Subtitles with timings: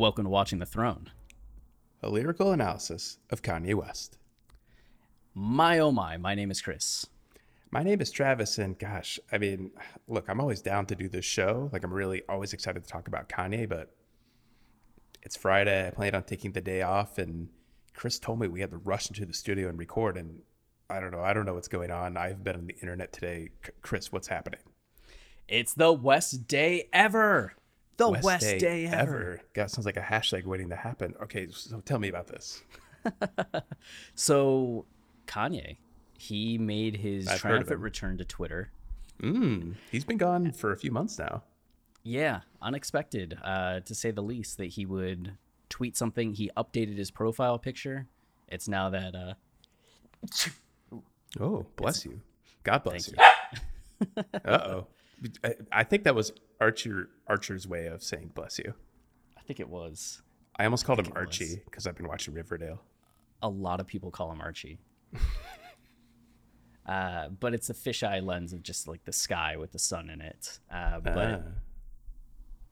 [0.00, 1.10] Welcome to Watching the Throne.
[2.02, 4.16] A lyrical analysis of Kanye West.
[5.34, 7.06] My oh my, my name is Chris.
[7.70, 9.72] My name is Travis, and gosh, I mean,
[10.08, 11.68] look, I'm always down to do this show.
[11.70, 13.94] Like, I'm really always excited to talk about Kanye, but
[15.22, 15.88] it's Friday.
[15.88, 17.50] I planned on taking the day off, and
[17.92, 20.16] Chris told me we had to rush into the studio and record.
[20.16, 20.40] And
[20.88, 21.20] I don't know.
[21.20, 22.16] I don't know what's going on.
[22.16, 23.50] I've been on the internet today.
[23.66, 24.60] C- Chris, what's happening?
[25.46, 27.52] It's the West Day ever.
[28.00, 29.40] The West, Day, ever.
[29.52, 31.14] God, sounds like a hashtag waiting to happen.
[31.22, 32.62] Okay, so tell me about this.
[34.14, 34.86] So,
[35.26, 35.76] Kanye,
[36.18, 38.70] he made his I've triumphant return to Twitter.
[39.22, 41.42] Mm, he's been gone for a few months now.
[42.02, 45.36] Yeah, unexpected, uh, to say the least, that he would
[45.68, 46.32] tweet something.
[46.34, 48.06] He updated his profile picture.
[48.48, 49.34] It's now that uh,
[51.38, 52.20] Oh, bless you.
[52.64, 54.24] God bless Thank you.
[54.44, 54.86] uh oh.
[55.44, 58.74] I, I think that was Archer Archer's way of saying bless you.
[59.36, 60.22] I think it was.
[60.56, 61.26] I almost called him think it was.
[61.40, 62.82] Archie because I've been watching Riverdale.
[63.42, 64.78] A lot of people call him Archie.
[66.86, 70.20] uh, but it's a fisheye lens of just like the sky with the sun in
[70.20, 70.58] it.
[70.72, 71.40] Uh, but Ah.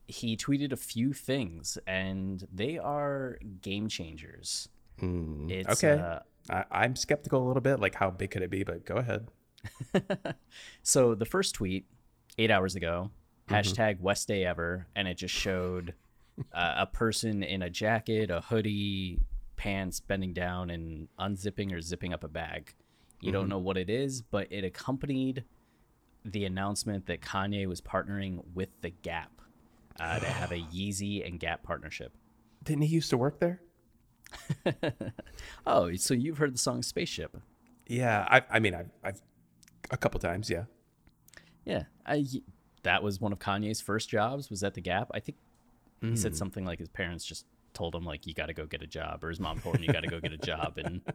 [0.06, 4.68] he tweeted a few things, and they are game changers.
[5.00, 6.00] It's, okay.
[6.02, 6.18] uh,
[6.50, 7.78] I, I'm skeptical a little bit.
[7.78, 8.64] Like, how big could it be?
[8.64, 9.28] But go ahead.
[10.82, 11.86] So the first tweet,
[12.38, 13.10] eight hours ago,
[13.48, 15.94] hashtag West Day Ever, and it just showed
[16.52, 19.20] uh, a person in a jacket, a hoodie,
[19.56, 22.74] pants, bending down and unzipping or zipping up a bag.
[23.20, 25.42] You don't know what it is, but it accompanied
[26.24, 29.32] the announcement that Kanye was partnering with the Gap
[29.98, 32.12] uh, to have a Yeezy and Gap partnership.
[32.62, 33.60] Didn't he used to work there?
[35.66, 37.36] Oh, so you've heard the song Spaceship?
[37.86, 38.26] Yeah.
[38.30, 39.20] I, I mean, I've, I've
[39.90, 40.50] a couple times.
[40.50, 40.64] Yeah.
[41.68, 42.24] Yeah, I,
[42.82, 44.50] that was one of Kanye's first jobs.
[44.50, 45.10] Was at the Gap.
[45.12, 45.36] I think
[46.00, 48.82] he said something like his parents just told him like you got to go get
[48.82, 51.02] a job, or his mom told him you got to go get a job, and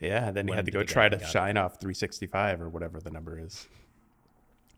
[0.00, 0.30] Yeah.
[0.30, 1.30] Then he had to go try to got it.
[1.30, 3.68] shine off 365 or whatever the number is.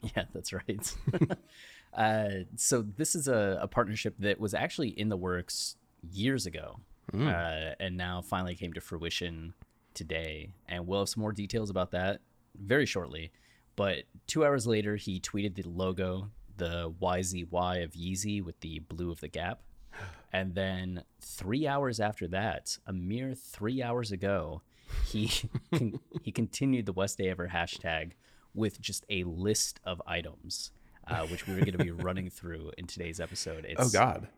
[0.16, 0.94] yeah, that's right.
[1.94, 5.76] uh, so this is a, a partnership that was actually in the works
[6.10, 6.80] years ago,
[7.14, 9.54] uh, and now finally came to fruition
[9.94, 10.54] today.
[10.68, 12.20] And we'll have some more details about that
[12.60, 13.30] very shortly.
[13.76, 19.10] But two hours later, he tweeted the logo, the YZY of Yeezy with the blue
[19.10, 19.60] of the Gap.
[20.34, 24.62] And then three hours after that, a mere three hours ago,
[25.06, 25.30] he
[25.74, 28.12] con- he continued the West Day Ever hashtag
[28.54, 30.70] with just a list of items,
[31.06, 33.66] uh, which we were going to be running through in today's episode.
[33.68, 34.28] It's Oh, God.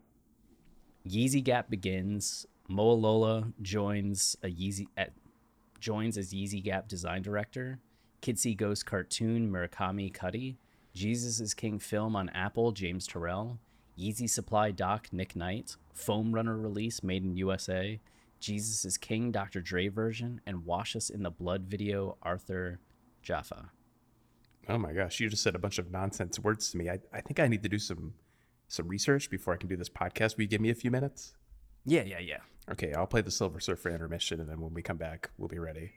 [1.07, 2.45] Yeezy Gap begins.
[2.69, 5.13] Mowalola joins a Yeezy at,
[5.79, 7.79] joins as Yeezy Gap design director.
[8.25, 10.55] Kids See Ghost cartoon Murakami Cudi.
[10.95, 13.59] Jesus is King film on Apple James Turrell.
[13.99, 15.75] Yeezy Supply Doc Nick Knight.
[15.93, 17.99] Foam Runner release made in USA.
[18.39, 19.61] Jesus is King Dr.
[19.61, 22.79] Dre version and Wash Us in the Blood video Arthur
[23.23, 23.69] Jafa.
[24.67, 26.89] Oh my gosh, you just said a bunch of nonsense words to me.
[26.89, 28.15] I, I think I need to do some
[28.67, 30.35] some research before I can do this podcast.
[30.35, 31.35] Will you give me a few minutes?
[31.85, 32.39] Yeah, yeah, yeah.
[32.71, 35.59] Okay, I'll play the Silver Surfer intermission, and then when we come back, we'll be
[35.59, 35.91] ready.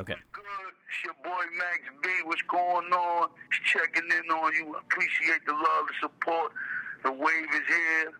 [0.00, 0.16] Okay.
[0.32, 0.42] Good.
[0.90, 2.08] It's your boy Max B.
[2.24, 3.28] What's going on?
[3.64, 4.74] Checking in on you.
[4.74, 6.52] Appreciate the love, the support.
[7.04, 8.12] The wave is here.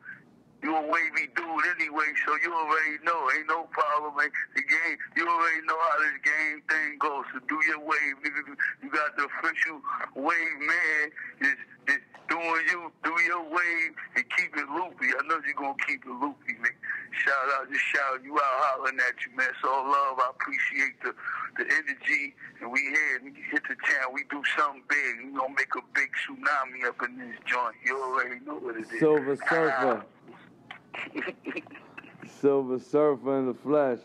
[0.64, 3.20] You a wavy dude anyway, so you already know.
[3.36, 4.16] Ain't no problem.
[4.16, 4.96] Ain't the game.
[5.12, 7.28] You already know how this game thing goes.
[7.36, 8.56] So do your wave, nigga.
[8.80, 9.84] You got the official
[10.16, 11.12] wave man.
[11.44, 15.12] Just, just doing you, do your wave, and keep it loopy.
[15.12, 16.80] I know you're gonna keep it loopy, nigga.
[17.12, 19.52] Shout out, just shout you out, hollering at you, man.
[19.60, 21.12] So love, I appreciate the
[21.60, 22.32] the energy,
[22.64, 25.28] and we here, we hit the town, we do something big.
[25.28, 27.76] We gonna make a big tsunami up in this joint.
[27.84, 28.98] You already know what it is.
[28.98, 30.04] Silver Surfer.
[32.40, 33.98] Silver Surfer in the flesh.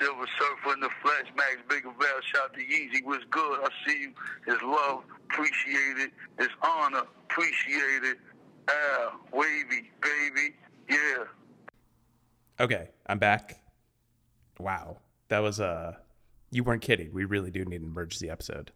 [0.00, 3.60] Silver Surfer in the flesh, Max Biggavelli, shout to Yeezy, what's good?
[3.62, 4.12] I see you.
[4.46, 6.10] His love, appreciated.
[6.38, 8.16] His honor, appreciated.
[8.68, 10.54] Ah, wavy, baby,
[10.88, 11.24] yeah.
[12.60, 13.60] Okay, I'm back.
[14.58, 14.98] Wow,
[15.28, 15.94] that was uh,
[16.50, 17.12] you weren't kidding.
[17.12, 18.70] We really do need an emergency episode.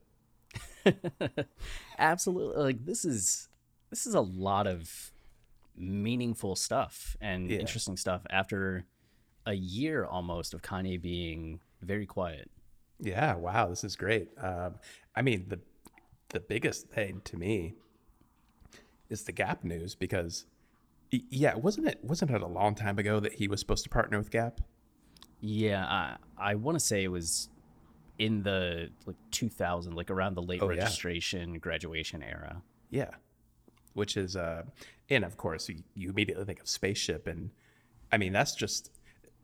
[1.99, 2.63] Absolutely.
[2.63, 3.49] Like this is
[3.91, 5.13] this is a lot of
[5.79, 7.59] meaningful stuff and Yeah.
[7.59, 8.85] interesting stuff after
[9.47, 12.51] a year almost of Kanye being very quiet.
[13.01, 14.31] Yeah, wow, this is great.
[14.39, 14.75] Um,
[15.15, 15.61] I mean, the
[16.31, 17.75] the biggest thing to me
[19.09, 20.45] is the Gap news because,
[21.11, 24.19] yeah, wasn't it wasn't it a long time ago that he was supposed to partner
[24.19, 24.61] with Gap?
[25.41, 27.49] Yeah, I I want to say it was
[28.19, 30.81] in the like 2000, like around the late Oh, yeah.
[30.81, 32.63] registration graduation era.
[32.91, 33.11] Yeah,
[33.99, 34.63] which is, uh,
[35.11, 37.51] and of course, you, you immediately think of spaceship, and
[38.11, 38.91] I mean, that's just.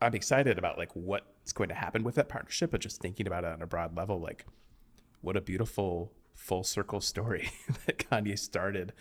[0.02, 3.44] I'm excited about like what's going to happen with that partnership, but just thinking about
[3.44, 4.44] it on a broad level, like
[5.22, 7.50] what a beautiful full circle story
[7.86, 8.92] that Kanye started,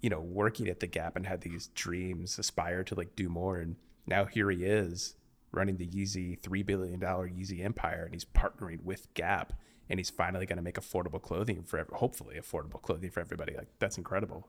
[0.00, 3.58] you know, working at the Gap and had these dreams, aspire to like do more,
[3.58, 3.76] and
[4.06, 5.16] now here he is
[5.50, 9.52] running the Yeezy three billion dollar Yeezy empire, and he's partnering with Gap,
[9.88, 13.54] and he's finally going to make affordable clothing for, hopefully affordable clothing for everybody.
[13.54, 14.48] Like that's incredible.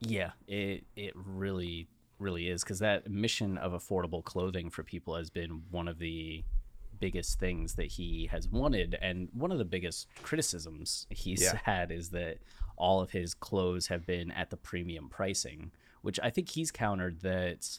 [0.00, 1.88] Yeah, it it really
[2.18, 6.42] really is because that mission of affordable clothing for people has been one of the
[6.98, 11.58] biggest things that he has wanted and one of the biggest criticisms he's Yeah.
[11.64, 12.38] had is that
[12.78, 17.20] all of his clothes have been at the premium pricing which i think he's countered
[17.20, 17.78] that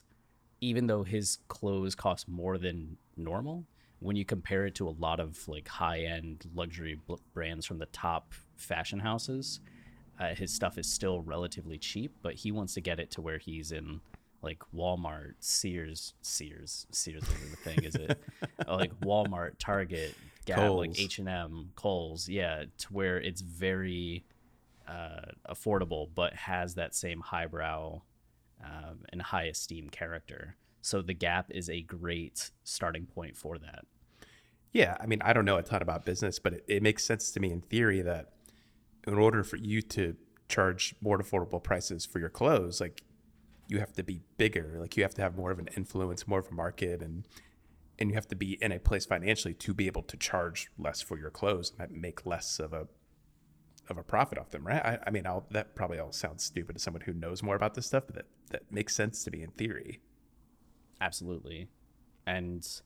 [0.61, 3.65] even though his clothes cost more than normal
[3.97, 7.87] when you compare it to a lot of like high-end luxury bl- brands from the
[7.87, 9.61] top fashion houses
[10.19, 13.37] uh, his stuff is still relatively cheap but he wants to get it to where
[13.37, 13.99] he's in
[14.41, 18.19] like walmart sears sears sears isn't the thing is it?
[18.67, 20.15] Like walmart target
[20.45, 24.23] gap like h&m Kohl's, yeah to where it's very
[24.87, 28.01] uh, affordable but has that same highbrow
[28.63, 30.55] um, and high esteem character.
[30.81, 33.85] So the gap is a great starting point for that.
[34.71, 37.31] Yeah, I mean, I don't know a ton about business, but it, it makes sense
[37.31, 38.33] to me in theory that
[39.07, 40.15] in order for you to
[40.49, 43.03] charge more affordable prices for your clothes, like
[43.67, 46.39] you have to be bigger, like you have to have more of an influence, more
[46.39, 47.27] of a market, and
[47.99, 51.01] and you have to be in a place financially to be able to charge less
[51.01, 52.87] for your clothes and make less of a
[53.89, 54.85] of a profit off them, right?
[54.85, 57.73] I, I mean, I'll, that probably all sounds stupid to someone who knows more about
[57.73, 60.01] this stuff, but that that makes sense to me in theory.
[61.01, 61.69] absolutely
[62.25, 62.81] and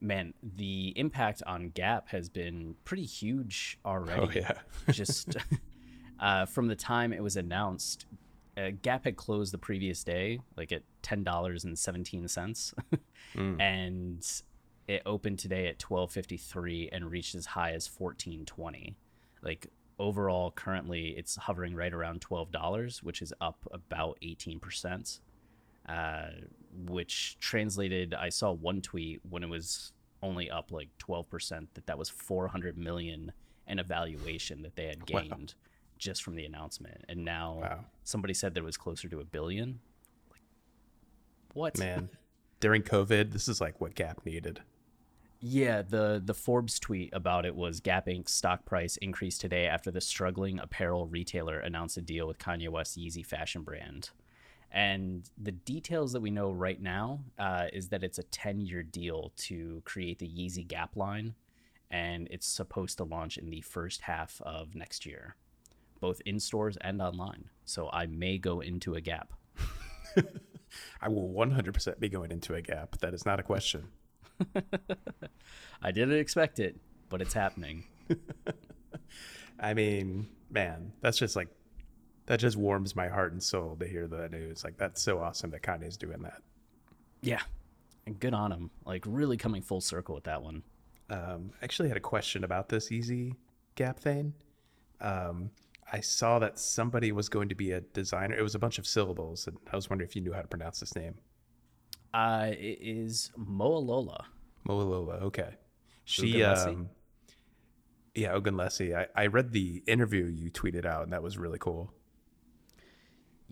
[0.00, 4.20] man the impact on gap has been pretty huge already.
[4.20, 4.58] Oh yeah,
[4.90, 5.36] just
[6.20, 8.06] uh, from the time it was announced
[8.56, 12.74] uh, gap had closed the previous day like at $10.17
[13.60, 14.42] and
[14.88, 18.94] it opened today at 12.53 and reached as high as 14.20
[19.42, 19.68] like
[19.98, 25.20] overall currently it's hovering right around $12 which is up about 18%
[25.88, 26.28] uh,
[26.86, 29.92] which translated i saw one tweet when it was
[30.22, 33.32] only up like 12% that that was 400 million
[33.66, 35.20] in a valuation that they had Wow.
[35.22, 35.54] gained
[35.98, 37.84] just from the announcement and now Wow.
[38.04, 39.80] somebody said that it was closer to a billion
[40.30, 40.42] like
[41.54, 42.10] what man.
[42.60, 44.60] During COVID, this is like what Gap needed.
[45.40, 49.90] Yeah, the the Forbes tweet about it was Gap Inc.'s stock price increased today after
[49.90, 54.10] the struggling apparel retailer announced a deal with Kanye West's Yeezy fashion brand.
[54.72, 58.82] And the details that we know right now uh, is that it's a 10 year
[58.82, 61.34] deal to create the Yeezy Gap line,
[61.90, 65.36] and it's supposed to launch in the first half of next year,
[66.00, 67.50] both in stores and online.
[67.64, 69.32] So I may go into a Gap.
[71.00, 72.98] I will 100% be going into a Gap.
[72.98, 73.88] That is not a question.
[75.82, 76.76] I didn't expect it,
[77.08, 77.84] but it's happening.
[79.60, 81.48] I mean, man, that's just like
[82.30, 84.62] that just warms my heart and soul to hear the news.
[84.62, 86.40] Like that's so awesome that Kanye's doing that.
[87.22, 87.40] Yeah.
[88.06, 88.70] And good on him.
[88.86, 90.62] Like really coming full circle with that one.
[91.10, 93.34] Um, I actually had a question about this Yeezy
[93.74, 94.32] Gap thing.
[95.00, 95.50] Um,
[95.92, 98.36] I saw that somebody was going to be a designer.
[98.36, 100.46] It was a bunch of syllables, and I was wondering if you knew how to
[100.46, 101.16] pronounce this name.
[102.14, 104.22] Uh, it is Mowalola.
[104.68, 105.20] Mololola.
[105.22, 105.56] Okay.
[106.04, 106.90] She, um,
[108.14, 108.96] yeah, Ogunlesi.
[108.96, 111.92] I, I read the interview you tweeted out, and that was really cool.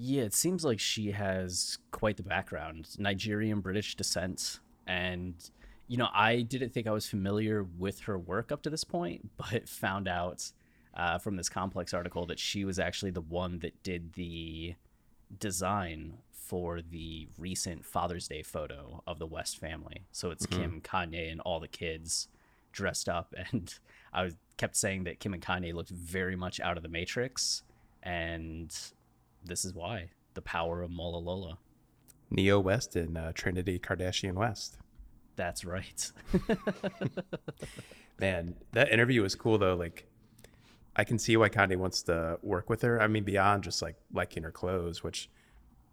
[0.01, 4.61] Yeah, it seems like she has quite the background Nigerian British descent.
[4.87, 5.35] And,
[5.89, 9.29] you know, I didn't think I was familiar with her work up to this point,
[9.37, 10.53] but found out
[10.95, 14.77] uh, from this complex article that she was actually the one that did the
[15.41, 20.07] design for the recent Father's Day photo of the West family.
[20.13, 22.29] So it's Kim, Kanye, and all the kids
[22.71, 23.35] dressed up.
[23.53, 23.75] And
[24.13, 27.63] I was, kept saying that Kim and Kanye looked very much out of the Matrix.
[28.03, 28.75] And
[29.45, 31.57] this is why the power of Mowalola.
[32.31, 34.77] Neo West and uh, Trinity Kardashian West.
[35.37, 36.13] That's right.
[38.21, 39.75] Man, that interview was cool though.
[39.75, 40.07] Like,
[40.97, 43.01] I can see why Kanye wants to work with her.
[43.01, 45.31] I mean, beyond just like liking her clothes, which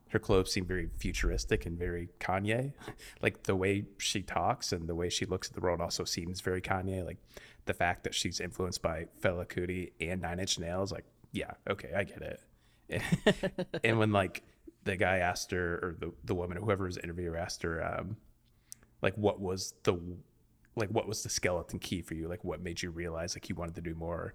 [0.10, 2.74] her clothes seem very futuristic and very Kanye.
[3.22, 6.42] like the way she talks and the way she looks at the world also seems
[6.42, 7.06] very Kanye.
[7.06, 7.18] Like
[7.66, 10.92] the fact that she's influenced by Fela Kuti and Nine Inch Nails.
[10.92, 12.40] Like, yeah, okay, I get it.
[13.84, 14.44] And when like
[14.84, 18.18] the guy asked her or the, the woman whoever was interviewer asked her um
[19.02, 20.00] like what was the
[20.76, 22.28] like what was the skeleton key for you?
[22.28, 24.34] Like what made you realize like you wanted to do more?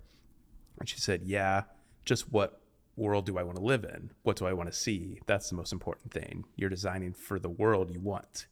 [0.79, 1.65] And she said yeah
[2.05, 2.61] just what
[2.97, 4.11] world do i want to live in?
[4.23, 5.21] What do i want to see?
[5.27, 6.45] That's the most important thing.
[6.57, 8.47] You're designing for the world you want.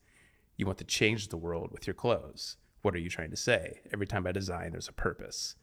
[0.57, 2.57] You want to change the world with your clothes.
[2.83, 3.81] What are you trying to say?
[3.93, 5.57] Every time i design there's a purpose.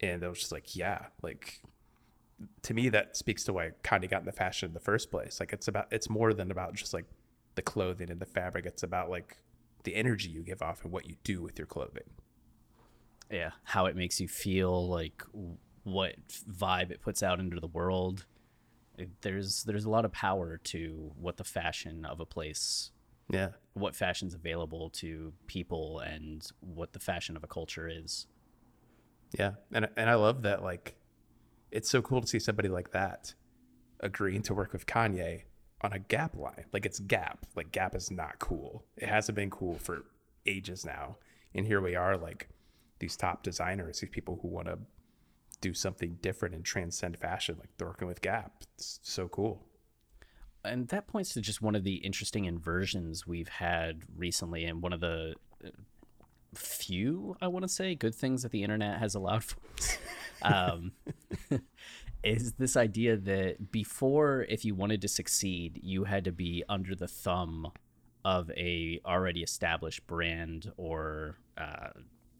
[0.00, 1.60] And i was just like yeah like
[2.62, 5.40] to me that speaks to why kind of got into fashion in the first place.
[5.40, 7.04] Like it's about it's more than about just like
[7.54, 8.66] the clothing and the fabric.
[8.66, 9.38] It's about like
[9.84, 12.04] the energy you give off and what you do with your clothing.
[13.30, 15.22] yeah, how it makes you feel, like
[15.84, 16.16] what
[16.50, 18.26] vibe it puts out into the world.
[18.98, 22.90] It- There's there's a lot of power to what the fashion of a place,
[23.30, 23.50] Yeah.
[23.74, 28.26] what fashion's available to people, and what the fashion of a culture is.
[29.38, 29.52] Yeah.
[29.72, 30.96] And and I love that like
[31.70, 33.34] it's so cool to see somebody like that
[34.00, 35.42] agreeing to work with Kanye
[35.82, 36.64] on a Gap line.
[36.72, 37.46] Like it's Gap.
[37.56, 38.84] Like Gap is not cool.
[38.96, 40.04] It hasn't been cool for
[40.46, 41.16] ages now.
[41.54, 42.48] And here we are like
[42.98, 44.78] these top designers, these people who want to
[45.60, 48.52] do something different and transcend fashion like they're working with Gap.
[48.76, 49.62] It's so cool.
[50.64, 54.92] and that points to just one of the interesting inversions we've had recently and one
[54.92, 55.34] of the
[55.64, 55.68] uh,
[56.54, 59.56] few i want to say good things that the internet has allowed for
[60.42, 60.92] um,
[62.24, 66.94] is this idea that before if you wanted to succeed you had to be under
[66.94, 67.70] the thumb
[68.24, 71.88] of a already established brand or uh,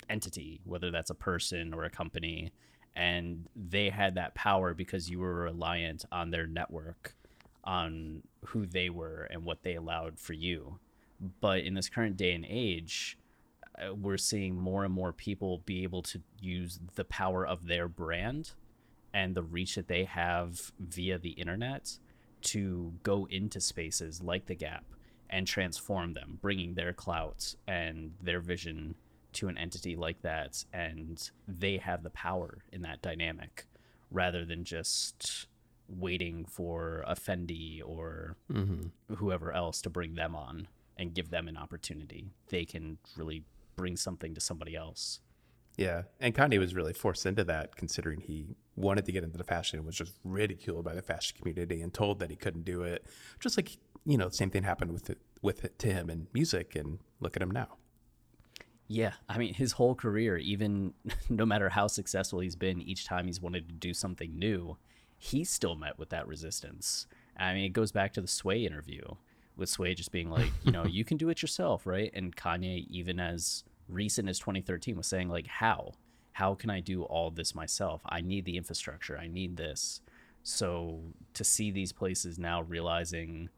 [0.09, 2.52] entity whether that's a person or a company
[2.97, 7.14] and they had that power because you were reliant on their network
[7.64, 10.78] on who they were and what they allowed for you.
[11.40, 13.19] But in this current day and age,
[13.78, 17.88] Uh, we're seeing more and more people be able to use the power of their
[17.88, 18.52] brand
[19.12, 21.98] and the reach that they have via the internet
[22.42, 24.84] to go into spaces like the Gap
[25.28, 28.94] and transform them, bringing their clout and their vision
[29.32, 30.64] to an entity like that.
[30.72, 33.66] And they have the power in that dynamic
[34.10, 35.46] rather than just
[35.88, 39.14] waiting for a Fendi or mm-hmm.
[39.14, 42.30] whoever else to bring them on and give them an opportunity.
[42.48, 43.44] They can really
[43.80, 45.20] bring something to somebody else.
[45.76, 49.44] Yeah, and Kanye was really forced into that, considering he wanted to get into the
[49.44, 52.82] fashion and was just ridiculed by the fashion community and told that he couldn't do
[52.82, 53.06] it.
[53.38, 56.26] Just like you know, the same thing happened with it with it to him in
[56.32, 57.76] music, and look at him now.
[58.88, 60.94] Yeah, I mean, his whole career, even
[61.28, 64.76] no matter how successful he's been, each time he's wanted to do something new,
[65.16, 67.06] he still met with that resistance.
[67.37, 69.02] I mean, it goes back to the Sway interview
[69.56, 72.10] with Sway just being like, you know, you can do it yourself, right?
[72.14, 75.92] And Kanye, even as recent as 2013, was saying, like, how?
[76.32, 78.02] How can I do all this myself?
[78.06, 79.18] I need the infrastructure.
[79.18, 80.00] I need this.
[80.42, 81.00] So
[81.35, 83.50] to see these places now realizing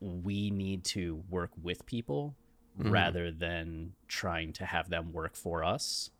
[0.00, 2.34] we need to work with people
[2.78, 2.90] mm-hmm.
[2.90, 6.10] rather than trying to have them work for us.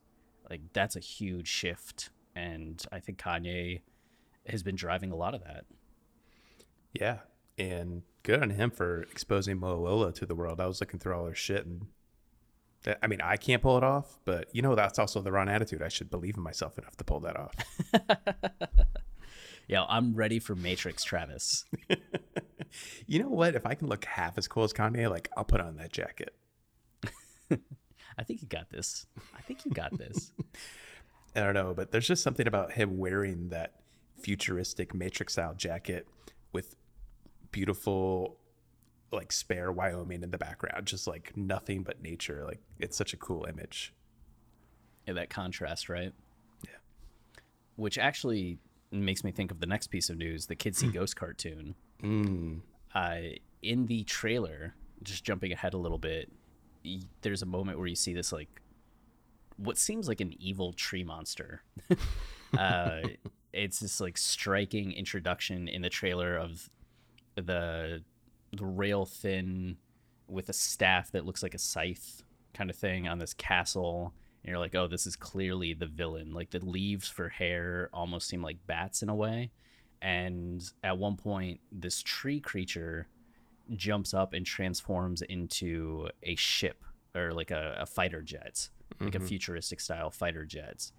[0.51, 3.81] Like that's a huge shift and I think Kanye
[4.47, 5.65] has been driving a lot of that.
[6.93, 7.19] Yeah,
[7.59, 10.61] and good on him for exposing Mowalola to the world.
[10.61, 11.87] I was looking through all her shit, and
[12.87, 15.49] that, I mean, I can't pull it off, but you know, that's also the wrong
[15.49, 15.83] attitude.
[15.83, 17.55] I should believe in myself enough to pull that off.
[19.69, 21.65] Yeah, I'm ready for Matrix Travis.
[23.07, 23.55] you know what?
[23.55, 26.35] If I can look half as cool as Kanye, like I'll put on that jacket.
[28.19, 29.07] I think you got this.
[29.37, 30.33] I think you got this.
[31.35, 33.75] I don't know, but there's just something about him wearing that
[34.21, 36.07] futuristic Matrix style jacket
[36.53, 36.77] with
[37.51, 38.39] beautiful,
[39.13, 42.45] like spare Wyoming in the background, just like nothing but nature.
[42.45, 43.93] Like it's such a cool image.
[45.07, 46.13] Yeah, that contrast, right?
[46.65, 46.77] Yeah.
[47.77, 48.59] Which actually,
[48.91, 51.75] makes me think of the next piece of news: the Kids See Ghost cartoon.
[52.03, 52.61] Mm.
[52.95, 53.19] Uh,
[53.63, 56.31] in the trailer, just jumping ahead a little bit,
[56.85, 58.61] y- there's a moment where you see this like
[59.57, 61.63] what seems like an evil tree monster.
[62.59, 63.01] uh,
[63.53, 66.69] it's this like striking introduction in the trailer of
[67.37, 68.03] the
[68.57, 69.77] the rail thin
[70.29, 72.23] with a staff that looks like a scythe
[72.55, 74.13] kind of thing on this castle.
[74.43, 76.33] And you're like, oh, this is clearly the villain.
[76.33, 79.51] Like the leaves for hair almost seem like bats in a way.
[80.03, 83.09] And at one point, this tree creature
[83.75, 86.85] jumps up and transforms into a ship
[87.15, 88.69] or like a, a fighter jet,
[89.01, 90.91] like a futuristic style fighter jet.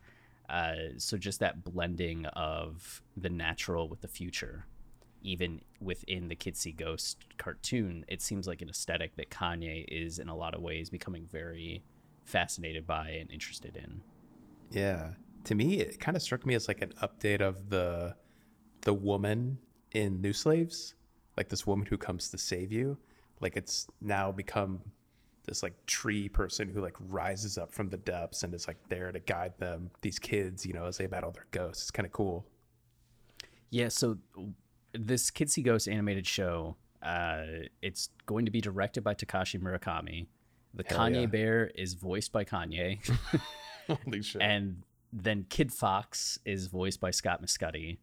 [0.49, 4.65] Uh, so just that blending of the natural with the future,
[5.21, 10.19] even within the Kids See Ghost cartoon, it seems like an aesthetic that Kanye is
[10.19, 11.83] in a lot of ways becoming very
[12.25, 14.01] fascinated by and interested in.
[14.71, 15.11] Yeah.
[15.45, 18.15] To me, it kind of struck me as like an update of the
[18.81, 19.57] the woman
[19.91, 20.95] in New Slaves,
[21.35, 22.97] like this woman who comes to save you.
[23.39, 24.81] Like it's now become
[25.45, 29.11] this like tree person who like rises up from the depths and is like there
[29.11, 31.83] to guide them, these kids, you know, as they battle their ghosts.
[31.83, 32.45] It's kind of cool.
[33.69, 34.17] Yeah, so
[34.93, 37.43] this Kids See Ghost animated show, uh,
[37.81, 40.27] it's going to be directed by Takashi Murakami.
[40.73, 41.25] The Hell Kanye yeah.
[41.27, 42.99] Bear is voiced by Kanye,
[43.87, 44.41] Holy shit.
[44.41, 47.97] and then Kid Fox is voiced by Scott Mescudi.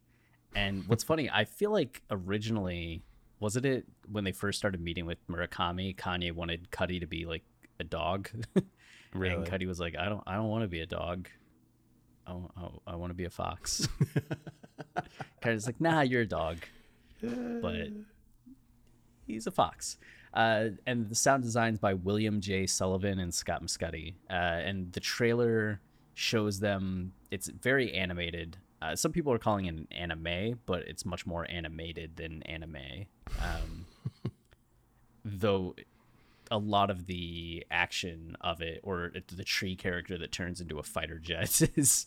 [0.55, 3.03] And what's funny, I feel like originally
[3.41, 7.43] wasn't it when they first started meeting with Murakami, Kanye wanted Cudi to be like
[7.79, 8.31] a dog,
[9.13, 9.35] Really?
[9.35, 11.29] and Cudi was like, "I don't, I don't want to be a dog.
[12.27, 13.89] I, I, I want to be a fox."
[15.41, 16.59] kind of like, "Nah, you're a dog,"
[17.21, 17.89] but
[19.27, 19.99] he's a fox.
[20.33, 22.67] Uh, and the sound designs by William J.
[22.67, 24.15] Sullivan and Scott Mescudi.
[24.29, 25.81] Uh, and the trailer
[26.15, 27.13] shows them.
[27.31, 28.57] It's very animated.
[28.83, 33.07] Uh, some people are calling it an anime, but it's much more animated than anime.
[33.41, 33.87] Um,
[35.25, 35.75] though
[36.51, 40.83] a lot of the action of it, or the tree character that turns into a
[40.83, 42.07] fighter jet, is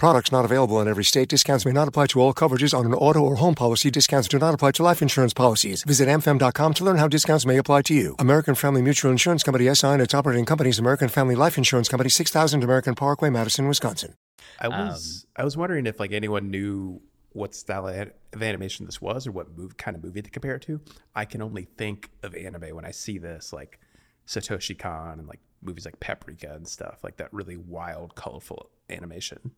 [0.00, 1.28] Products not available in every state.
[1.28, 3.90] Discounts may not apply to all coverages on an auto or home policy.
[3.90, 5.82] Discounts do not apply to life insurance policies.
[5.82, 8.16] Visit amfam.com to learn how discounts may apply to you.
[8.18, 12.08] American Family Mutual Insurance Company SI and its operating companies American Family Life Insurance Company
[12.08, 14.14] 6000 American Parkway, Madison, Wisconsin.
[14.58, 18.86] I um, was I was wondering if like anyone knew what style of of animation
[18.86, 20.80] this was or what move, kind of movie to compare it to.
[21.14, 23.78] I can only think of anime when I see this, like
[24.26, 29.50] Satoshi Kon and like movies like Paprika and stuff, like that really wild, colorful animation.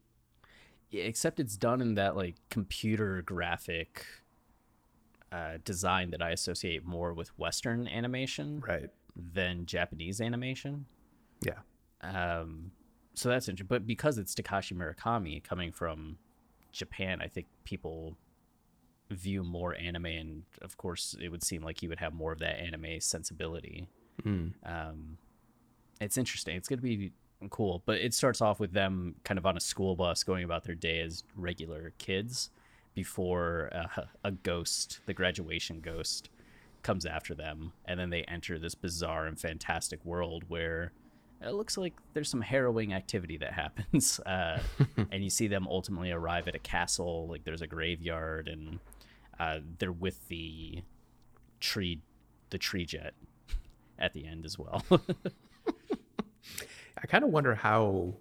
[0.92, 4.04] Except it's done in that like computer graphic
[5.30, 8.90] uh, design that I associate more with Western animation Right.
[9.16, 10.84] than Japanese animation.
[11.42, 11.60] Yeah.
[12.02, 12.72] Um,
[13.14, 13.66] so that's interesting.
[13.68, 16.18] But because it's Takashi Murakami coming from
[16.72, 18.16] Japan, I think people
[19.10, 22.38] view more anime, and of course, it would seem like he would have more of
[22.38, 23.88] that anime sensibility.
[24.24, 25.18] Um,
[26.00, 26.56] it's interesting.
[26.56, 27.12] It's going to be
[27.50, 27.82] cool.
[27.86, 30.74] But it starts off with them kind of on a school bus going about their
[30.74, 32.50] day as regular kids
[32.94, 36.28] before uh, a ghost, the graduation ghost,
[36.82, 37.72] comes after them.
[37.84, 40.92] And then they enter this bizarre and fantastic world where
[41.40, 44.20] it looks like there's some harrowing activity that happens.
[44.20, 44.60] Uh,
[45.10, 48.78] and you see them ultimately arrive at a castle, like there's a graveyard, and
[49.38, 50.82] uh, they're with the
[51.60, 52.00] tree,
[52.50, 53.14] the tree jet
[53.98, 54.84] at the end as well.
[56.98, 58.14] I kind of wonder how.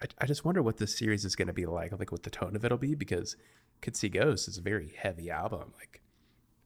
[0.00, 2.30] I, I just wonder what this series is going to be like, like what the
[2.30, 3.36] tone of it'll be, because
[3.82, 5.72] Kids See Ghosts is a very heavy album.
[5.78, 6.00] Like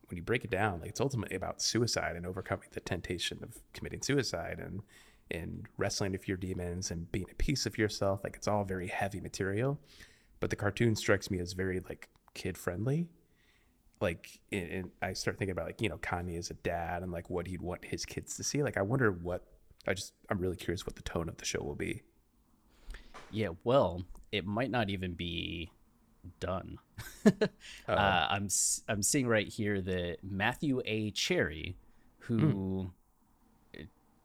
[0.07, 3.57] when you break it down, like it's ultimately about suicide and overcoming the temptation of
[3.73, 4.81] committing suicide and
[5.29, 8.23] and wrestling with your demons and being at peace of yourself.
[8.23, 9.79] Like it's all very heavy material,
[10.39, 13.07] but the cartoon strikes me as very like kid friendly.
[13.99, 17.29] Like, and I start thinking about like you know Kanye as a dad and like
[17.29, 18.63] what he'd want his kids to see.
[18.63, 19.43] Like I wonder what
[19.87, 22.03] I just I'm really curious what the tone of the show will be.
[23.31, 25.71] Yeah, well, it might not even be
[26.39, 26.77] done.
[27.25, 27.37] uh,
[27.87, 28.49] I'm
[28.87, 31.11] I'm seeing right here that Matthew A.
[31.11, 31.77] Cherry,
[32.19, 32.91] who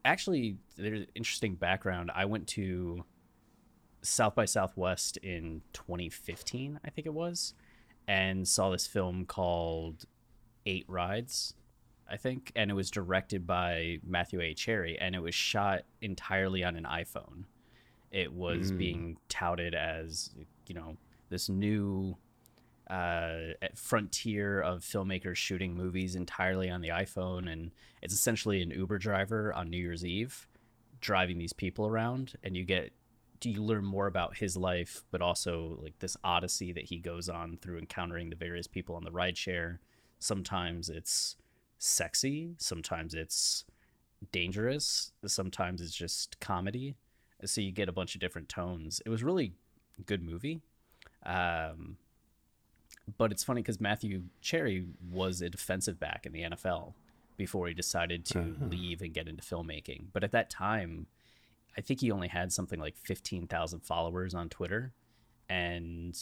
[0.04, 2.10] actually there's an interesting background.
[2.14, 3.04] I went to
[4.02, 7.54] South by Southwest in 2015, I think it was,
[8.08, 10.04] and saw this film called
[10.66, 11.54] Eight Rides.
[12.10, 14.54] I think, and it was directed by Matthew A.
[14.54, 17.44] Cherry, and it was shot entirely on an iPhone.
[18.10, 20.30] It was being touted as
[20.66, 20.96] you know
[21.30, 22.16] this new
[22.90, 27.70] uh, frontier of filmmakers shooting movies entirely on the iPhone, and
[28.02, 30.46] it's essentially an Uber driver on New Year's Eve
[31.00, 32.92] driving these people around, and you get
[33.40, 37.28] do you learn more about his life, but also like this odyssey that he goes
[37.28, 39.78] on through encountering the various people on the rideshare.
[40.20, 41.34] Sometimes it's
[41.82, 43.64] sexy, sometimes it's
[44.30, 46.94] dangerous, sometimes it's just comedy.
[47.44, 49.02] So you get a bunch of different tones.
[49.04, 49.52] It was really
[50.06, 50.60] good movie.
[51.26, 51.96] Um,
[53.18, 56.92] but it's funny because Matthew Cherry was a defensive back in the NFL
[57.36, 58.66] before he decided to Uh-huh.
[58.66, 60.06] leave and get into filmmaking.
[60.12, 61.06] But at that time,
[61.76, 64.92] I think he only had something like 15,000 followers on Twitter.
[65.48, 66.16] And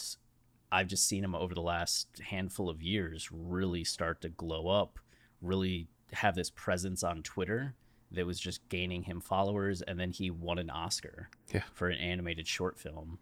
[0.71, 4.99] I've just seen him over the last handful of years really start to glow up,
[5.41, 7.73] really have this presence on Twitter
[8.11, 9.81] that was just gaining him followers.
[9.81, 11.63] And then he won an Oscar Yeah.
[11.73, 13.19] for an animated short film.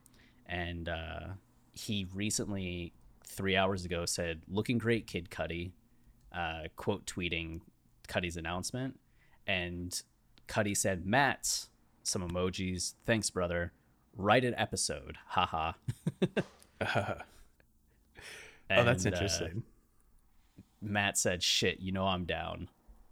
[0.48, 1.20] And uh,
[1.74, 2.94] he recently,
[3.26, 5.72] three hours ago, said, Looking great, Kid Cudi,
[6.34, 7.62] uh, quote tweeting
[8.08, 9.00] Cudi's announcement.
[9.46, 10.02] And
[10.48, 11.68] Cudi said, Matt,
[12.04, 12.96] some emojis.
[13.06, 13.74] Thanks, brother.
[14.16, 15.18] Write an episode.
[15.28, 15.74] Haha.
[16.82, 17.16] oh,
[18.68, 19.64] that's uh, interesting.
[20.82, 22.70] Matt said, "Shit, you know I'm down,"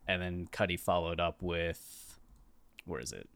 [0.08, 2.20] and then Cudi followed up with,
[2.86, 3.30] "Where is it?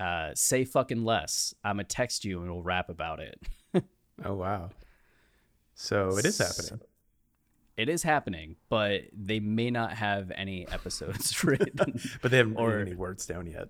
[0.00, 1.54] Uh, say fucking less.
[1.64, 3.40] I'ma text you and we'll rap about it."
[4.24, 4.70] oh wow.
[5.74, 6.80] So it is happening.
[7.76, 12.00] It is happening, but they may not have any episodes written.
[12.22, 13.68] But they haven't or written any words down yet.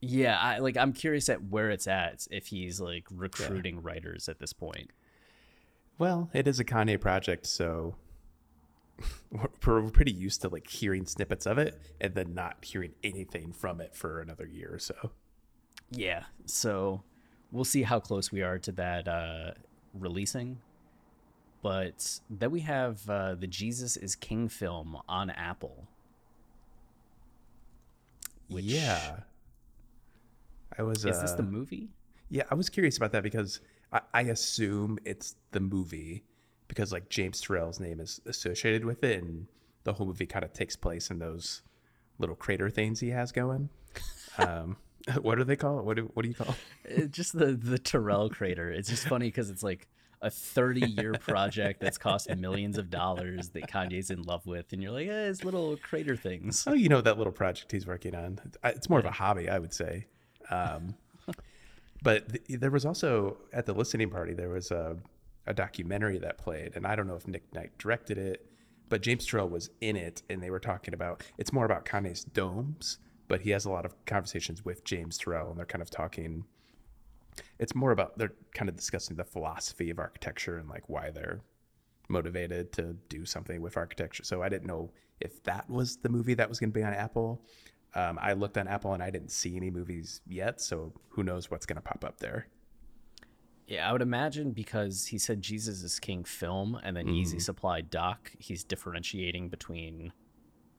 [0.00, 0.76] yeah, I like.
[0.76, 2.26] I'm curious at where it's at.
[2.30, 4.90] If he's like recruiting writers at this point.
[5.96, 7.94] Well, it is a Kanye project, so
[9.30, 13.52] we're, we're pretty used to like hearing snippets of it and then not hearing anything
[13.52, 15.10] from it for another year or so.
[15.90, 17.02] Yeah, so
[17.52, 19.52] we'll see how close we are to that uh,
[19.92, 20.58] releasing.
[21.62, 25.88] But then we have uh, the Jesus is King film on Apple.
[28.48, 29.20] Which, yeah,
[30.78, 31.06] I was.
[31.06, 31.88] Is this the uh, movie?
[32.28, 33.60] Yeah, I was curious about that because
[33.92, 36.24] I, I assume it's the movie
[36.68, 39.46] because like James Turrell's name is associated with it, and
[39.84, 41.62] the whole movie kind of takes place in those
[42.18, 43.68] little crater things he has going.
[44.38, 44.76] Um,
[45.22, 45.84] what do they call it?
[45.84, 46.54] What do, what do you call?
[46.84, 47.04] It?
[47.04, 48.70] Uh, just the the Turrell crater.
[48.70, 49.86] It's just funny because it's like
[50.22, 54.82] a 30 year project that's cost millions of dollars that Kanye's in love with, and
[54.82, 56.64] you're like, eh, it's little crater things.
[56.66, 58.40] Oh, you know that little project he's working on.
[58.64, 60.06] It's more of a hobby, I would say.
[60.50, 60.94] Um,
[62.02, 64.96] but th- there was also at the listening party there was a,
[65.46, 68.46] a documentary that played, and I don't know if Nick Knight directed it,
[68.88, 72.24] but James Turrell was in it, and they were talking about it's more about Kanye's
[72.24, 75.90] domes, but he has a lot of conversations with James Turrell, and they're kind of
[75.90, 76.44] talking.
[77.58, 81.40] It's more about they're kind of discussing the philosophy of architecture and like why they're
[82.08, 84.24] motivated to do something with architecture.
[84.24, 86.94] So I didn't know if that was the movie that was going to be on
[86.94, 87.42] Apple.
[87.94, 91.50] Um, I looked on Apple and I didn't see any movies yet, so who knows
[91.50, 92.48] what's going to pop up there.
[93.66, 97.42] Yeah, I would imagine because he said Jesus is King film and then Easy Mhm.
[97.42, 100.12] Supply doc, he's differentiating between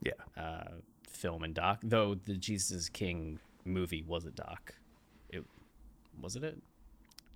[0.02, 0.72] yeah uh,
[1.10, 1.82] film and doc.
[1.84, 4.76] Though the Jesus is King movie was a doc.
[5.30, 5.44] It
[6.22, 6.62] wasn't it?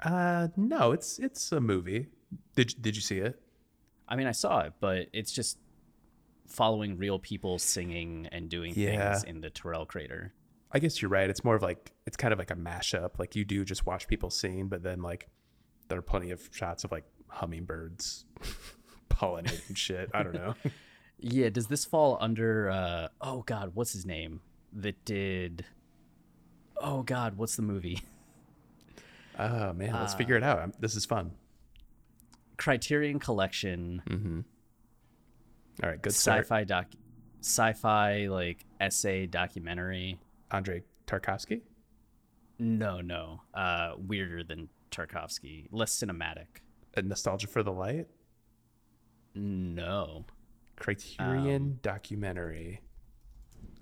[0.04, 2.08] Uh, no, it's it's a movie.
[2.56, 3.42] Did did you see it?
[4.08, 5.58] I mean, I saw it, but it's just
[6.48, 9.14] following real people singing and doing Yeah.
[9.14, 10.34] things in the Turrell crater.
[10.72, 11.30] I guess you're right.
[11.30, 13.18] It's more of like it's kind of like a mashup.
[13.18, 15.28] Like you do just watch people sing, but then like
[15.90, 18.26] there are plenty of shots of like hummingbirds
[19.10, 20.10] pollinating shit.
[20.14, 20.56] I don't know.
[21.22, 24.40] Yeah, does this fall under uh oh god, what's his name?
[24.72, 25.66] That did
[26.82, 28.02] Oh god, what's the movie?
[29.38, 30.60] Oh man, let's figure it out.
[30.60, 31.32] I'm- This is fun.
[32.58, 34.02] Criterion Collection.
[34.10, 34.40] Mm-hmm.
[35.84, 36.46] All right, good start.
[36.46, 36.86] sci-fi doc
[37.42, 40.20] sci-fi like essay documentary.
[40.52, 41.62] Andrei Tarkovsky?
[42.60, 43.42] No, no.
[43.54, 45.68] Uh weirder than Tarkovsky.
[45.72, 46.62] Less cinematic.
[46.96, 48.08] A nostalgia for the light?
[49.36, 50.26] No.
[50.76, 52.82] Criterion Um, documentary.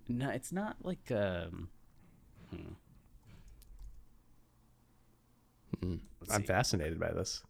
[0.07, 1.69] No, it's not like um
[2.49, 2.73] hmm.
[6.29, 6.47] I'm see.
[6.47, 7.43] fascinated by this.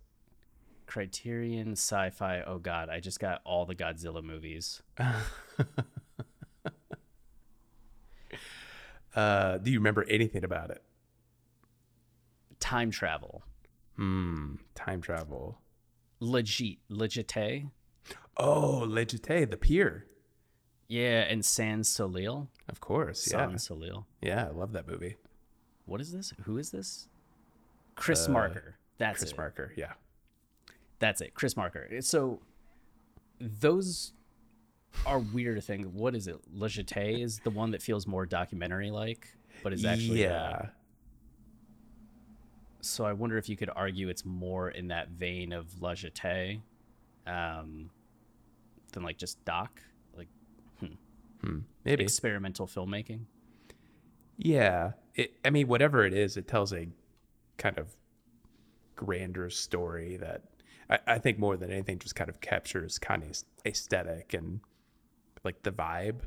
[0.86, 2.41] Criterion sci-fi.
[2.46, 4.82] Oh god, I just got all the Godzilla movies.
[9.15, 10.84] Uh, do you remember anything about it?
[12.60, 13.43] Time travel.
[13.96, 14.56] Hmm.
[14.76, 15.60] Time travel.
[16.20, 16.80] Legit.
[16.89, 17.70] La Jetée.
[18.38, 20.06] Oh, La Jetée, the pier.
[20.88, 22.50] Yeah, and Sans Soleil.
[22.70, 23.28] Of course.
[23.32, 23.38] Yeah.
[23.48, 24.06] Sans Soleil.
[24.22, 25.15] Yeah, I love that movie.
[25.86, 26.34] What is this?
[26.43, 27.08] Who is this?
[27.96, 28.76] Chris Uh, Marker.
[28.98, 29.38] That's Chris it.
[29.38, 29.74] Marker.
[29.76, 29.93] Yeah.
[31.00, 32.02] That's it, Chris Marker.
[32.02, 32.39] So
[33.39, 34.13] those
[35.06, 35.88] are weird things.
[35.88, 36.38] What is it?
[36.52, 39.28] Le Jetée is the one that feels more documentary like,
[39.63, 40.67] but is actually yeah.
[42.82, 46.62] So I wonder if you could argue it's more in that vein of La Jetée,
[47.26, 47.90] um,
[48.94, 49.82] than like just doc,
[50.16, 50.28] like
[51.84, 52.04] Maybe.
[52.04, 53.22] experimental filmmaking.
[54.38, 54.92] Yeah.
[55.16, 56.88] It, I mean, whatever it is, it tells a
[57.58, 57.96] kind of
[58.96, 60.44] grander story that
[60.90, 64.60] I, I think more than anything just kind of captures Kanye's aesthetic and
[65.44, 66.22] like the vibe.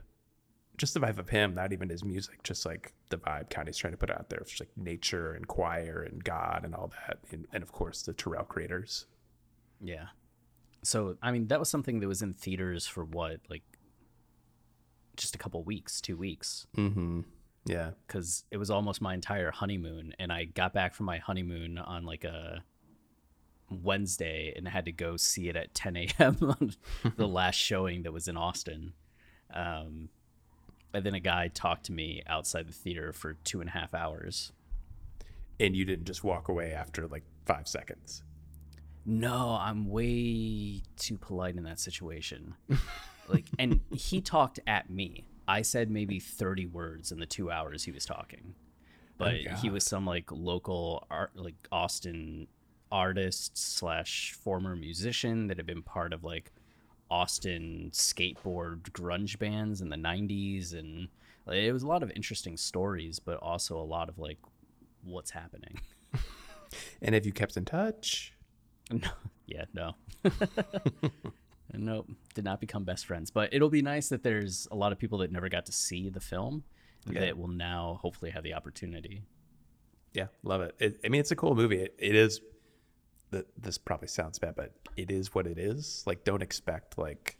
[0.81, 3.93] Just the vibe of him, not even his music, just like the vibe Kanye's trying
[3.93, 4.39] to put out there.
[4.39, 7.19] It's like nature and choir and God and all that.
[7.31, 9.05] And, and of course, the Turrell creators.
[9.83, 10.07] Yeah.
[10.83, 13.63] So I mean, that was something that was in theaters for what, like,
[15.19, 16.67] just a couple weeks, two weeks.
[16.79, 17.21] Mm-hmm.
[17.67, 17.91] Yeah.
[18.07, 22.07] because it was almost my entire honeymoon and i got back from my honeymoon on
[22.07, 22.65] like a
[23.71, 26.73] wednesday and had to go see it at 10 a.m on
[27.17, 28.95] the last showing that was in austin
[29.53, 30.09] um,
[30.93, 33.95] and then a guy talked to me outside the theater for two and a half
[33.95, 34.53] hours.
[35.59, 38.23] And you didn't just walk away after like five seconds.
[39.05, 42.55] no i'm way too polite in that situation.
[43.29, 45.25] Like and he talked at me.
[45.47, 48.55] I said maybe 30 words in the two hours he was talking.
[48.55, 52.49] Oh, but he was some like local art like austin
[52.91, 56.51] artist slash former musician that had been part of like
[57.11, 61.09] austin skateboard grunge bands in the 90s and
[61.47, 64.39] like, it was a lot of interesting stories but also a lot of like
[65.03, 65.79] what's happening
[67.03, 68.33] And have you kept in touch?
[68.93, 69.09] no,
[69.47, 69.95] yeah, no.
[71.75, 73.31] nope, did not become best friends.
[73.31, 76.09] But it'll be nice that there's a lot of people that never got to see
[76.09, 76.65] the film
[77.11, 77.21] Yeah.
[77.21, 79.23] that will now hopefully have the opportunity.
[80.13, 80.75] Yeah, love it.
[80.79, 81.83] it I mean, it's a cool movie.
[81.83, 82.41] It, it is.
[83.31, 86.03] This probably sounds bad, but it is what it is.
[86.07, 87.39] Like, don't expect like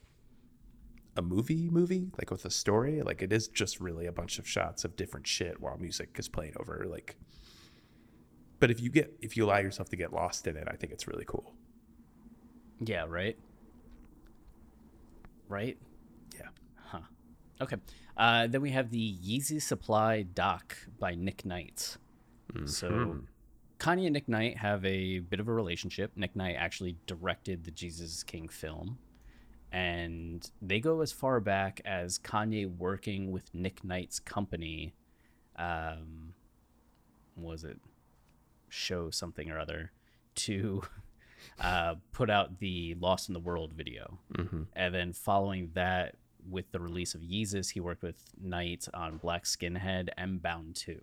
[1.17, 3.03] a movie movie like with a story.
[3.03, 6.29] Like, it is just really a bunch of shots of different shit while music is
[6.29, 6.87] playing over.
[6.89, 7.17] Like,
[8.61, 10.93] but if you get if you allow yourself to get lost in it, I think
[10.93, 11.55] it's really cool.
[12.79, 13.37] Yeah, right.
[15.49, 15.77] Right.
[16.37, 16.49] Yeah.
[16.77, 17.01] Huh.
[17.61, 17.77] Okay.
[18.17, 21.97] Uh, then we have the Yeezy Supply doc by Nick Knight.
[22.67, 23.19] So
[23.81, 26.13] Kanye and Nick Knight have a bit of a relationship.
[26.15, 28.99] Nick Knight actually directed the Jesus King film.
[29.73, 34.95] And they go as far back as Kanye working with Nick Knight's company.
[35.57, 36.35] Um,
[37.37, 37.79] was it?
[38.69, 39.93] Show something or other
[40.37, 40.83] to
[41.61, 44.19] uh, put out the Lost in the World video.
[44.77, 46.17] And then following that,
[46.49, 51.01] with the release of Yeezus, he worked with Knight on Black Skinhead and Bound 2.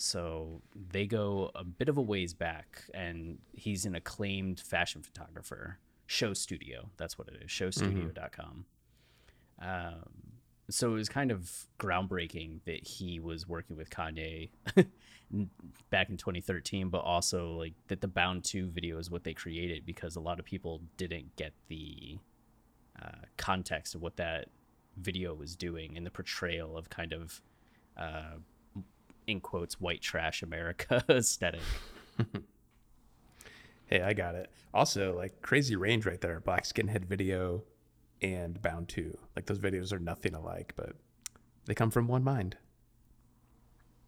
[0.00, 5.78] So they go a bit of a ways back, and he's an acclaimed fashion photographer.
[6.06, 8.64] Show Studio, that's what it is, showstudio.com.
[9.60, 10.10] Um,
[10.70, 14.48] so it was kind of groundbreaking that he was working with Kanye
[15.90, 19.84] back in 2013, but also like that the Bound 2 video is what they created
[19.84, 22.16] because a lot of people didn't get the
[23.02, 24.48] uh, context of what that
[24.96, 27.42] video was doing and the portrayal of kind of
[27.98, 28.36] uh,
[29.26, 31.60] in quotes white trash America aesthetic.
[33.90, 34.48] Hey, I got it.
[34.72, 36.38] Also, like crazy range right there.
[36.38, 37.64] Black Skinhead video
[38.22, 39.18] and Bound 2.
[39.34, 40.92] Like those videos are nothing alike, but
[41.66, 42.56] they come from one mind.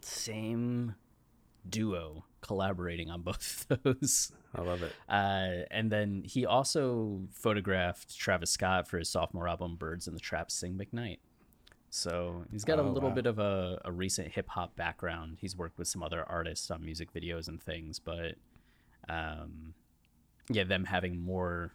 [0.00, 0.94] Same
[1.68, 4.30] duo collaborating on both of those.
[4.54, 4.92] I love it.
[5.08, 10.20] Uh, and then he also photographed Travis Scott for his sophomore album Birds in the
[10.20, 11.18] Trap Sing McKnight.
[11.94, 13.14] So he's got a Oh, little wow.
[13.14, 15.36] bit of a, a recent hip hop background.
[15.42, 18.36] He's worked with some other artists on music videos and things, but
[19.10, 19.74] um,
[20.48, 21.74] yeah, them having more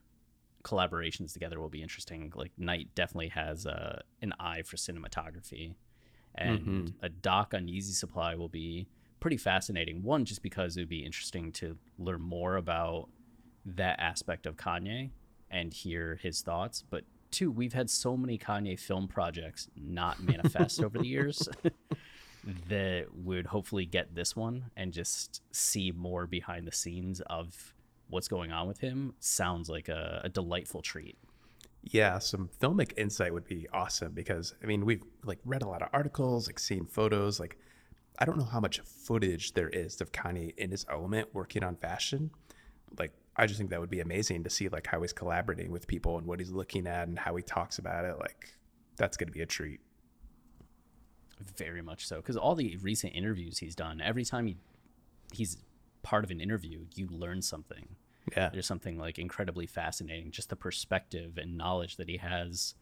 [0.63, 2.33] collaborations together will be interesting.
[2.35, 5.75] Like Knight definitely has uh, an eye for cinematography,
[6.33, 8.87] and a doc on Yeezy Supply will be
[9.19, 10.01] pretty fascinating.
[10.01, 13.07] One, just because it would be interesting to learn more about
[13.65, 15.11] that aspect of Kanye
[15.51, 20.81] and hear his thoughts, but two, we've had so many Kanye film projects not manifest
[20.81, 21.47] over the years
[22.69, 27.73] that would hopefully get this one and just see more behind the scenes of
[28.09, 29.13] what's going on with him.
[29.19, 31.17] Sounds like a, a delightful treat.
[31.83, 35.81] Yeah, some filmic insight would be awesome because I mean we've like read a lot
[35.81, 37.57] of articles, like seen photos, like
[38.19, 41.75] I don't know how much footage there is of Kanye in his element working on
[41.75, 42.31] fashion.
[42.97, 45.85] Like I just think that would be amazing to see like how he's collaborating with
[45.87, 48.17] people and what he's looking at and how he talks about it.
[48.19, 48.49] Like
[48.97, 49.79] that's gonna be a treat.
[51.55, 54.57] Very much so, because all the recent interviews he's done, every time he
[55.31, 55.57] he's
[56.01, 57.95] part of an interview, you learn something.
[58.35, 58.49] Yeah.
[58.49, 62.73] There's something like incredibly fascinating, just the perspective and knowledge that he has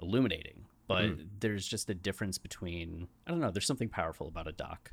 [0.00, 0.64] illuminating.
[0.86, 1.28] But Mhm.
[1.40, 4.92] there's just a difference between I don't know, there's something powerful about a doc.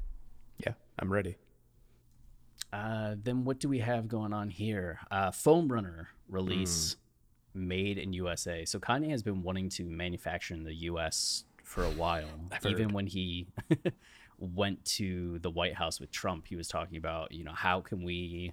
[0.57, 1.37] Yeah, I'm ready.
[2.75, 4.99] Uh, then what do we have going on here?
[5.09, 6.97] Uh, Foam Runner release
[7.53, 8.65] made in USA.
[8.65, 12.27] So Kanye has been wanting to manufacture in the US for a while.
[12.65, 13.47] Even when he
[14.37, 18.03] went to the White House with Trump, he was talking about, you know, how can
[18.03, 18.51] we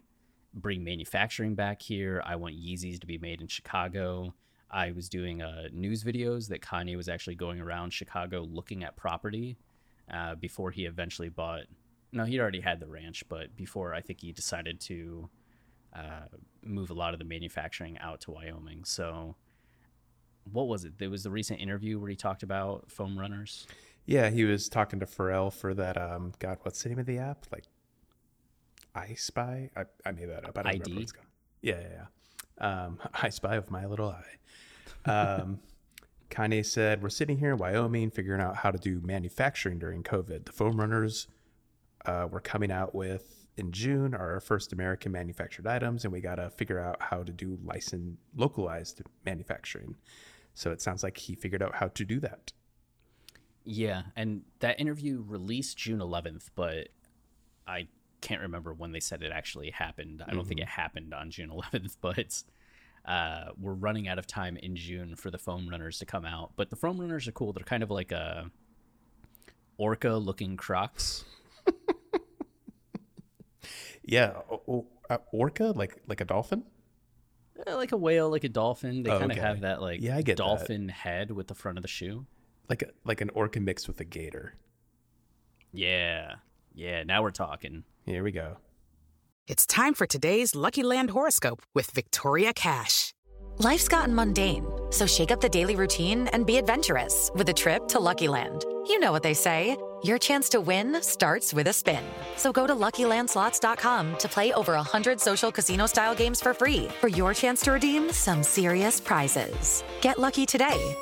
[0.55, 2.23] bring manufacturing back here?
[2.25, 4.35] I want Yeezys to be made in Chicago.
[4.71, 8.97] I was doing uh, news videos that Kanye was actually going around Chicago looking at
[8.97, 9.59] property
[10.13, 11.65] uh, before he eventually bought.
[12.13, 15.31] No, he already had the ranch, but before I think he decided to
[15.95, 16.27] uh,
[16.63, 18.85] move a lot of the manufacturing out to Wyoming.
[18.85, 19.37] So,
[20.51, 20.99] what was it?
[20.99, 23.67] There was the recent interview where he talked about foam runners.
[24.05, 25.97] Yeah, he was talking to Pharrell for that.
[25.97, 27.47] Um, God, what's the name of the app?
[27.53, 27.65] Like,
[28.95, 29.71] I Spy.
[29.77, 30.59] I, I made that up.
[30.59, 31.27] I don't remember what it's called.
[31.63, 32.05] Yeah, yeah,
[32.61, 32.85] yeah.
[32.85, 35.11] Um, I Spy of my little eye.
[35.11, 35.61] Um,
[36.31, 40.47] Kanye said, "We're sitting here in Wyoming, figuring out how to do manufacturing during COVID.
[40.47, 41.29] The foam runners
[42.07, 46.37] uh, we're coming out with in June our first American manufactured items, and we got
[46.37, 49.95] to figure out how to do licensed, localized manufacturing.
[50.55, 52.53] So it sounds like he figured out how to do that.
[53.65, 56.89] Yeah, and that interview released June 11th, but
[57.67, 57.89] I
[58.21, 60.23] can't remember when they said it actually happened.
[60.27, 60.65] I don't think Mhm.
[60.65, 62.43] it happened on June 11th, but
[63.05, 66.53] uh, we're running out of time in June for the foam runners to come out.
[66.57, 67.53] But the foam runners are cool.
[67.53, 68.51] They're kind of like a
[69.77, 71.25] orca looking Crocs.
[74.05, 76.65] Yeah, o- o- uh, orca, like like a dolphin.
[77.67, 79.03] Uh, like a whale, like a dolphin.
[79.03, 79.47] They Oh, kind of okay.
[79.47, 80.43] have that like Yeah, I get that.
[80.43, 82.27] dolphin head with the front of the shoe.
[82.69, 84.55] like a, like an orca mixed with a gator.
[85.73, 86.37] Yeah.
[86.75, 87.85] Yeah, now we're talking.
[88.07, 88.57] Here we go.
[89.47, 93.13] It's time for today's Lucky Land horoscope with Victoria Cash.
[93.59, 97.87] Life's gotten mundane, so shake up the daily routine and be adventurous with a trip
[97.89, 98.65] to Lucky Land.
[98.87, 102.03] You know what they say your chance to win starts with a spin.
[102.37, 107.09] So go to luckylandslots.com to play over 100 social casino style games for free for
[107.09, 109.85] your chance to redeem some serious prizes.
[110.01, 110.97] Get lucky today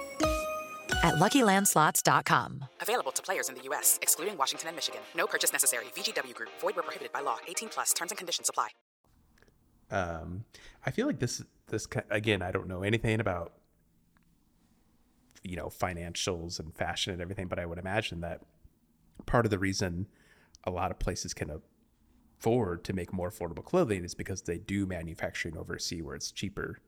[1.03, 2.65] at luckylandslots.com.
[2.81, 5.01] Available to players in the U.S., excluding Washington and Michigan.
[5.15, 5.87] No purchase necessary.
[5.97, 7.39] VGW Group, void where prohibited by law.
[7.49, 8.69] 18 plus terms and conditions apply.
[9.91, 10.45] Um,
[10.87, 12.43] I feel like this this again.
[12.43, 13.53] I don't know anything about
[15.43, 18.43] you know financials and fashion and everything, but I would imagine that
[19.27, 20.07] part of the reason
[20.65, 21.51] a lot of places can
[22.39, 26.81] afford to make more affordable clothing is because they do manufacturing overseas where it's cheaper,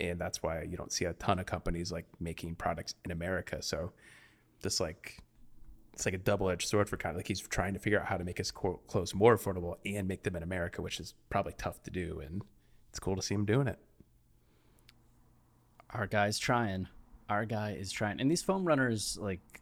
[0.00, 3.62] and that's why you don't see a ton of companies like making products in America.
[3.62, 3.92] So
[4.62, 5.22] this like
[5.92, 8.16] it's like a double-edged sword for kind of like he's trying to figure out how
[8.16, 11.82] to make his clothes more affordable and make them in America, which is probably tough
[11.82, 12.42] to do, and
[12.88, 13.78] it's cool to see him doing it.
[15.90, 16.88] Our guy's trying.
[17.28, 18.20] Our guy is trying.
[18.20, 19.60] And these foam runners, like,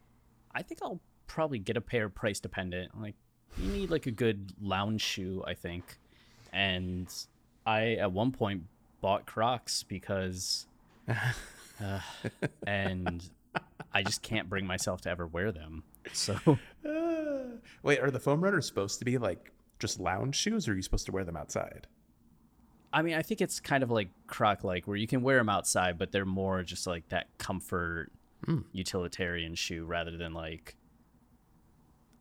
[0.54, 3.00] I think I'll probably get a pair price dependent.
[3.00, 3.14] Like,
[3.56, 5.98] you need like a good lounge shoe, I think.
[6.52, 7.08] And
[7.64, 8.64] I at one point
[9.00, 10.66] bought Crocs because,
[11.08, 12.00] uh,
[12.66, 13.28] and
[13.92, 15.84] I just can't bring myself to ever wear them.
[16.12, 16.36] So
[17.82, 20.82] Wait, are the foam runners supposed to be like just lounge shoes, or are you
[20.82, 21.86] supposed to wear them outside?
[22.92, 25.48] I mean, I think it's kind of like croc like where you can wear them
[25.48, 28.10] outside, but they're more just like that comfort
[28.46, 28.60] Hmm.
[28.72, 30.74] utilitarian shoe rather than like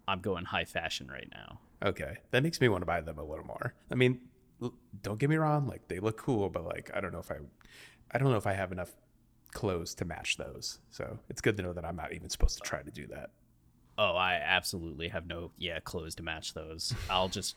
[0.09, 1.59] I'm going high fashion right now.
[1.85, 3.73] Okay, that makes me want to buy them a little more.
[3.91, 4.19] I mean,
[5.03, 7.35] don't get me wrong, like they look cool, but like I don't know if I,
[8.11, 8.91] I don't know if I have enough
[9.51, 10.79] clothes to match those.
[10.89, 13.29] So it's good to know that I'm not even supposed to try to do that.
[13.99, 16.93] Oh, I absolutely have no yeah clothes to match those.
[17.09, 17.55] I'll just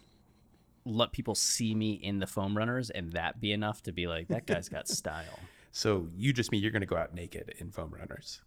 [0.85, 4.29] let people see me in the foam runners, and that be enough to be like
[4.29, 5.41] that guy's got style.
[5.71, 8.43] So you just mean you're going to go out naked in foam runners?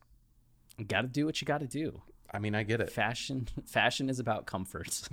[0.87, 2.01] Got to do what you got to do.
[2.35, 2.91] I mean, I get it.
[2.91, 5.07] Fashion, fashion is about comfort.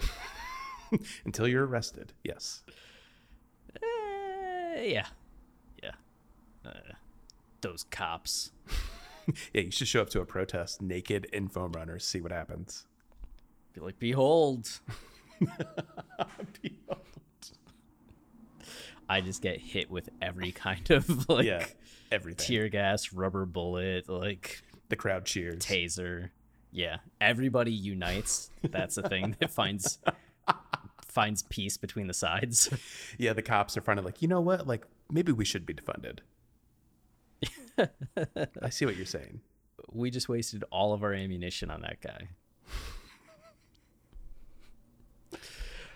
[1.25, 2.63] Until you're arrested, yes.
[3.77, 5.07] Eh, yeah,
[5.83, 5.93] yeah.
[6.67, 6.71] Uh,
[7.61, 8.51] those cops.
[9.55, 12.87] yeah, you should show up to a protest naked in foam runners, see what happens.
[13.73, 14.69] Be like, behold.
[19.09, 21.65] I just get hit with every kind of like Yeah,
[22.11, 22.45] everything.
[22.47, 25.63] tear gas, rubber bullet, like The crowd cheers.
[25.65, 26.31] taser.
[26.73, 28.51] Yeah, everybody unites.
[28.63, 29.99] That's the thing that finds
[31.13, 32.71] finds peace between the sides.
[33.19, 34.67] Yeah, the cops are finally like, you know what?
[34.67, 36.21] Like, maybe we should be defunded.
[38.63, 39.41] I see what you're saying.
[39.93, 42.29] We just wasted all of our ammunition on that guy.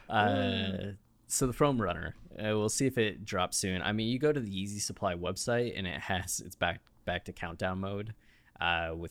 [0.09, 0.93] Uh,
[1.27, 4.33] so the foam runner uh, we'll see if it drops soon i mean you go
[4.33, 8.15] to the Yeezy Supply website and it has it's back back to countdown mode
[8.61, 9.11] uh, with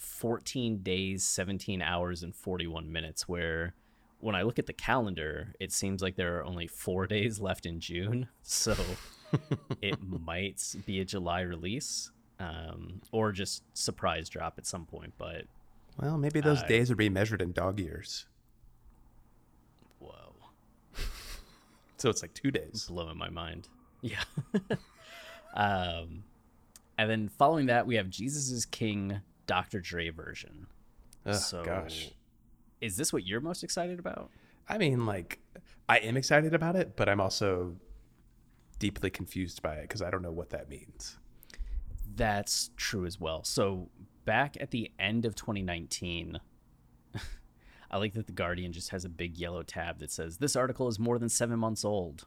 [0.00, 3.74] 14 days 17 hours and 41 minutes where
[4.18, 7.66] when i look at the calendar it seems like there are only four days left
[7.66, 8.74] in june so
[9.82, 15.44] it might be a july release um, or just surprise drop at some point but
[16.00, 18.26] Well, maybe those Uh, days are being measured in dog years.
[19.98, 20.32] whoa
[21.98, 22.86] So it's like two days.
[22.88, 23.68] blowing my mind.
[24.00, 24.22] Yeah.
[25.54, 26.24] um,
[26.96, 29.20] and then following that, we have Jesus is King
[29.50, 29.80] Dr.
[29.80, 30.68] Dre version.
[31.26, 32.10] Ugh, so, gosh.
[32.80, 34.30] is this what you're most excited about?
[34.68, 35.40] I mean, like,
[35.88, 37.74] I am excited about it, but I'm also
[38.78, 41.18] deeply confused by it because I don't know what that means.
[42.14, 43.42] That's true as well.
[43.42, 43.88] So,
[44.24, 46.38] back at the end of 2019,
[47.90, 50.86] I like that the Guardian just has a big yellow tab that says this article
[50.86, 52.24] is more than seven months old.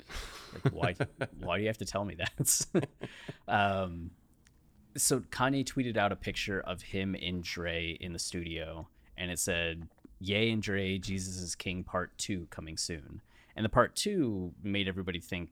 [0.72, 1.26] like, why?
[1.38, 2.86] why do you have to tell me that?
[3.46, 4.10] um,
[4.96, 9.38] so Kanye tweeted out a picture of him and Dre in the studio, and it
[9.38, 9.88] said,
[10.18, 13.20] "Yay and Dre, Jesus is King Part Two coming soon."
[13.54, 15.50] And the Part Two made everybody think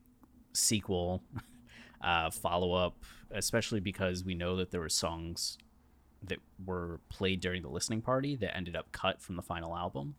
[0.52, 1.22] sequel,
[2.00, 5.58] uh, follow up, especially because we know that there were songs
[6.22, 10.14] that were played during the listening party that ended up cut from the final album,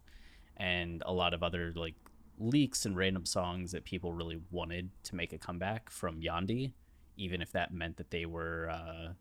[0.58, 1.96] and a lot of other like
[2.38, 6.74] leaks and random songs that people really wanted to make a comeback from Yandhi,
[7.18, 9.14] even if that meant that they were uh,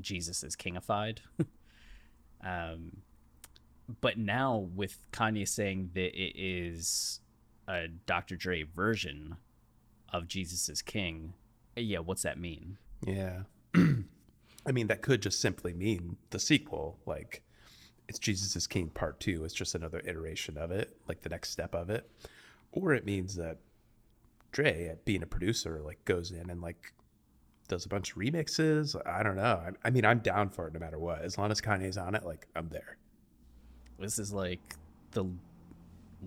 [0.00, 1.18] Jesus is kingified.
[2.44, 2.98] um,
[4.00, 7.20] but now with Kanye saying that it is
[7.68, 8.36] a Dr.
[8.36, 9.36] Dre version
[10.12, 11.34] of Jesus is King,
[11.76, 12.78] yeah, what's that mean?
[13.06, 13.42] Yeah.
[13.74, 16.98] I mean, that could just simply mean the sequel.
[17.06, 17.42] Like,
[18.08, 19.44] it's Jesus is King Part Two.
[19.44, 22.08] It's just another iteration of it, like the next step of it.
[22.72, 23.58] Or it means that
[24.52, 26.92] Dre, being a producer, like goes in and like
[27.68, 28.94] does a bunch of remixes.
[29.06, 29.42] I don't know.
[29.66, 31.22] I, I mean, I'm down for it no matter what.
[31.22, 32.96] As long as Kanye's on it, like I'm there.
[33.98, 34.60] This is like
[35.12, 35.24] the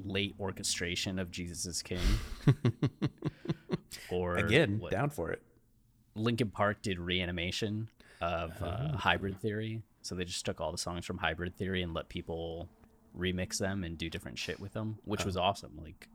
[0.03, 1.99] late orchestration of Jesus is King.
[4.09, 5.41] or Again, what- down for it.
[6.15, 7.89] Linkin Park did reanimation
[8.21, 9.81] of uh, Hybrid Theory.
[10.01, 12.69] So they just took all the songs from Hybrid Theory and let people
[13.17, 15.77] remix them and do different shit with them, which was awesome.
[15.81, 16.07] Like,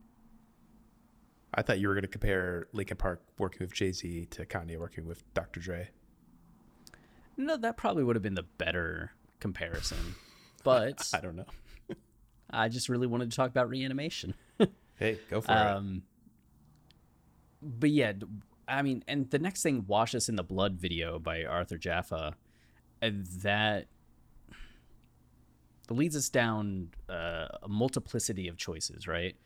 [1.54, 4.78] I thought you were going to compare Linkin Park working with Jay Z to Kanye
[4.78, 5.60] working with Dr.
[5.60, 5.88] Dre.
[7.36, 10.14] no, that probably would have been the better comparison.
[10.62, 11.46] But I don't know.
[12.50, 14.34] I just really wanted to talk about reanimation.
[14.96, 15.56] Hey, go for it.
[15.56, 16.02] Um,
[17.62, 18.12] but yeah,
[18.68, 22.34] I mean, and the next thing, "Wash Us in the Blood" video by Arthur Jafa,
[23.00, 23.86] and that
[25.88, 29.36] leads us down uh, a multiplicity of choices, right?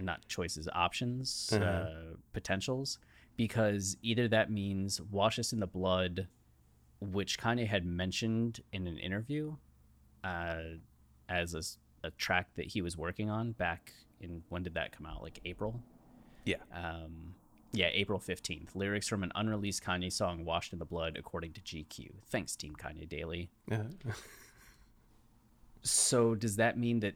[0.00, 1.64] Not choices, options, Uh-huh.
[1.64, 2.98] uh, potentials,
[3.36, 6.28] because either that means "Wash Us in the Blood,"
[7.00, 9.56] which Kanye had mentioned in an interview
[10.24, 10.62] uh,
[11.28, 15.22] as a track that he was working on back in when did that come out?
[15.22, 15.80] Like April.
[16.44, 16.56] Yeah.
[16.72, 17.34] Um,
[17.72, 18.74] yeah, April 15th.
[18.74, 22.10] Lyrics from an unreleased Kanye song, Washed in the Blood, according to GQ.
[22.30, 23.50] Thanks, Team Kanye Daily.
[25.82, 27.14] So, does that mean that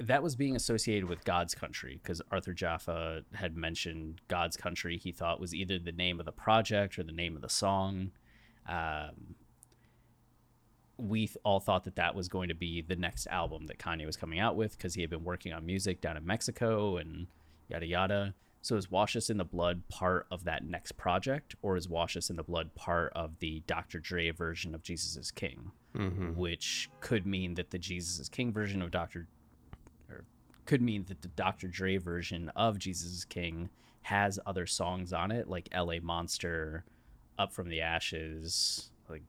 [0.00, 2.00] that was being associated with God's Country?
[2.02, 6.32] Because Arthur Jafa had mentioned God's Country, he thought was either the name of the
[6.32, 8.10] project or the name of the song.
[8.66, 9.34] Um,
[10.96, 14.04] we th- all thought that that was going to be the next album that Kanye
[14.06, 17.26] was coming out with because he had been working on music down in Mexico and
[17.68, 18.34] yada yada.
[18.62, 22.14] So is Wash Us in the Blood part of that next project, or is Wash
[22.18, 23.98] Us in the Blood part of the Dr.
[23.98, 25.72] Dre version of Jesus is King?
[25.94, 26.34] Mhm.
[26.34, 29.26] Which could mean that the Jesus is King version of Dr.
[30.70, 31.66] could mean that the Dr.
[31.66, 33.70] Dre version of Jesus is King
[34.02, 36.84] has other songs on it, like LA Monster,
[37.40, 39.24] Up from the Ashes, like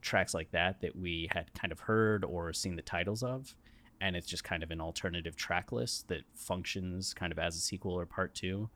[0.00, 3.56] tracks like that that we had kind of heard or seen the titles of
[4.00, 7.60] and it's just kind of an alternative track list that functions kind of as a
[7.60, 8.70] sequel or part two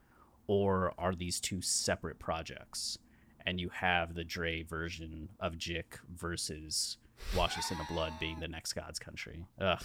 [0.49, 2.99] or are these two separate projects
[3.47, 6.99] and you have the Dre version of Jick versus
[7.36, 9.47] Wash Us in the Blood being the next God's Country.
[9.61, 9.82] Ugh.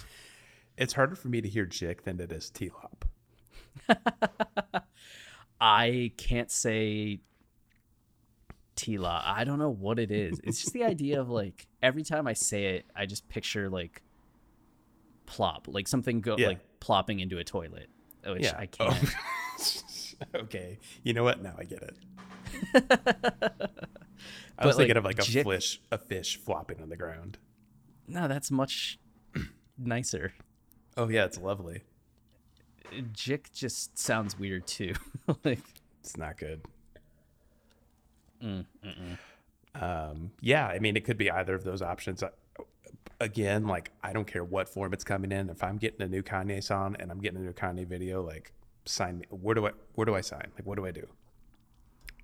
[0.76, 3.04] It's harder for me to hear Jick than it is T Lop.
[5.60, 7.20] I can't say
[8.76, 9.22] Tila.
[9.24, 10.40] I don't know what it is.
[10.42, 14.02] It's just the idea of like every time I say it, I just picture like
[15.26, 16.48] plop, like something go Yeah.
[16.48, 17.88] like plopping into a toilet,
[18.26, 18.56] which Yeah.
[18.58, 18.88] I Oh.
[18.90, 19.14] can't.
[20.34, 20.78] okay.
[21.02, 21.42] You know what?
[21.42, 21.96] Now I get it.
[22.74, 26.96] I But, was thinking like, of like a Jick- fish, a fish flopping on the
[26.96, 27.38] ground.
[28.08, 28.98] No, that's much
[29.78, 30.32] nicer.
[30.96, 31.82] Oh yeah, it's lovely.
[33.12, 34.94] Jick just sounds weird too.
[35.44, 35.60] like
[36.00, 36.62] it's not good.
[38.42, 38.64] Mm.
[39.74, 42.22] Um, yeah, I mean, it could be either of those options.
[42.22, 42.30] Uh,
[43.22, 45.50] Again, like I don't care what form it's coming in.
[45.50, 48.54] If I'm getting a new Kanye song and I'm getting a new Kanye video, like
[48.86, 49.26] sign me.
[49.28, 50.50] Where do I where do I sign?
[50.54, 51.06] Like what do I do?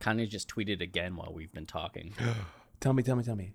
[0.00, 2.14] Kanye just tweeted again while we've been talking.
[2.80, 3.52] tell me, tell me, tell me.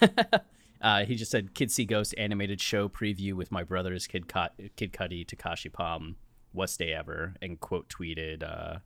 [0.80, 4.54] Uh, he just said Kids See Ghost animated show preview with my brothers Kid Cut
[4.76, 6.16] Kid Cudi, Takashi Palm,
[6.52, 8.78] West Day Ever, and quote tweeted uh,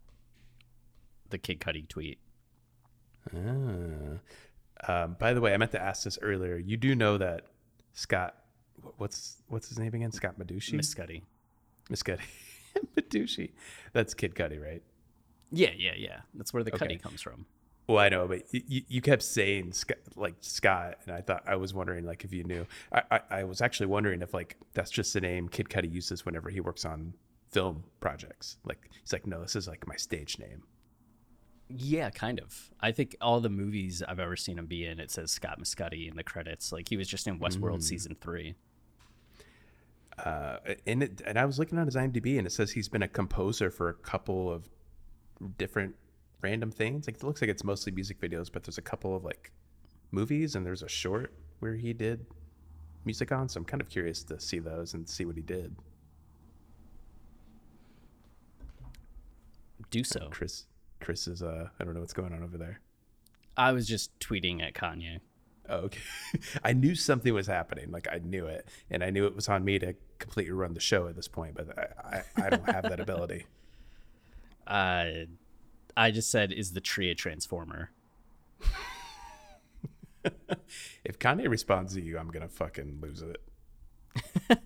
[1.31, 2.19] the Kid Cudi tweet.
[3.35, 4.19] Ah.
[4.89, 6.57] Um, by the way, I meant to ask this earlier.
[6.57, 7.43] You do know that
[7.93, 8.35] Scott,
[8.97, 10.13] what's what's his name again?
[10.13, 10.75] Scott Madushi.
[10.75, 11.23] Mescudi.
[11.91, 12.21] Miss Cudi.
[12.97, 13.51] Madushi.
[13.93, 14.83] That's Kid Cudi, right?
[15.53, 16.21] Yeah, yeah, yeah.
[16.35, 16.87] That's where the Okay.
[16.87, 17.47] Cudi comes from.
[17.91, 19.75] Well, I know, but you, you kept saying
[20.15, 22.65] like Scott, and I thought I was wondering like if you knew.
[22.93, 26.25] I, I, I was actually wondering if like that's just the name Kid Cudi uses
[26.25, 27.15] whenever he works on
[27.51, 28.59] film projects.
[28.65, 30.63] Like he's like, no, this is like my stage name.
[31.69, 32.71] Yeah, kind of.
[32.81, 36.09] I think all the movies I've ever seen him be in, it says Scott Mescudi
[36.09, 36.71] in the credits.
[36.71, 37.83] Like he was just in Westworld Mm.
[37.83, 38.55] season three.
[40.17, 43.03] Uh, and it, and I was looking on his IMDb, and it says he's been
[43.03, 44.69] a composer for a couple of
[45.59, 45.97] different
[46.43, 47.07] random things.
[47.07, 49.53] Like it looks like it's mostly music videos, but there's a couple of like
[50.11, 52.27] movies, and there's a short where he did
[53.05, 53.49] music on.
[53.49, 55.77] So I'm kind of curious to see those and see what he did.
[59.91, 60.29] Do so.
[60.31, 60.67] Chris,
[61.01, 62.81] Chris is uh, I don't know what's going on over there.
[63.57, 65.21] I was just tweeting at Kanye.
[65.69, 66.01] Oh, okay.
[66.65, 67.91] I knew something was happening.
[67.91, 70.81] Like I knew it, and I knew it was on me to completely run the
[70.81, 71.55] show at this point.
[71.55, 73.47] But I, I, I don't have that ability.
[74.67, 75.25] Uh,
[75.97, 77.91] I just said, "Is the tree a transformer?"
[81.05, 83.43] If Kanye responds to you, I'm gonna fucking lose it.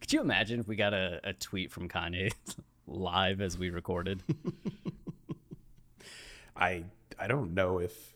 [0.00, 2.32] Could you imagine if we got a, a tweet from Kanye
[2.86, 4.22] live as we recorded?
[6.56, 6.84] I
[7.18, 8.14] I don't know if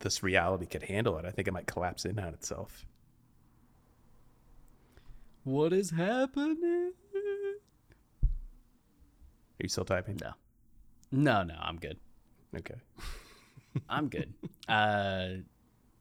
[0.00, 1.24] this reality could handle it.
[1.24, 2.86] I think it might collapse in on itself.
[5.44, 6.92] what is happening?
[8.22, 10.18] Are you still typing?
[10.22, 10.32] No,
[11.10, 11.54] no, no.
[11.60, 11.98] I'm good.
[12.56, 12.76] Okay.
[13.88, 14.34] I'm good.
[14.68, 15.42] Uh,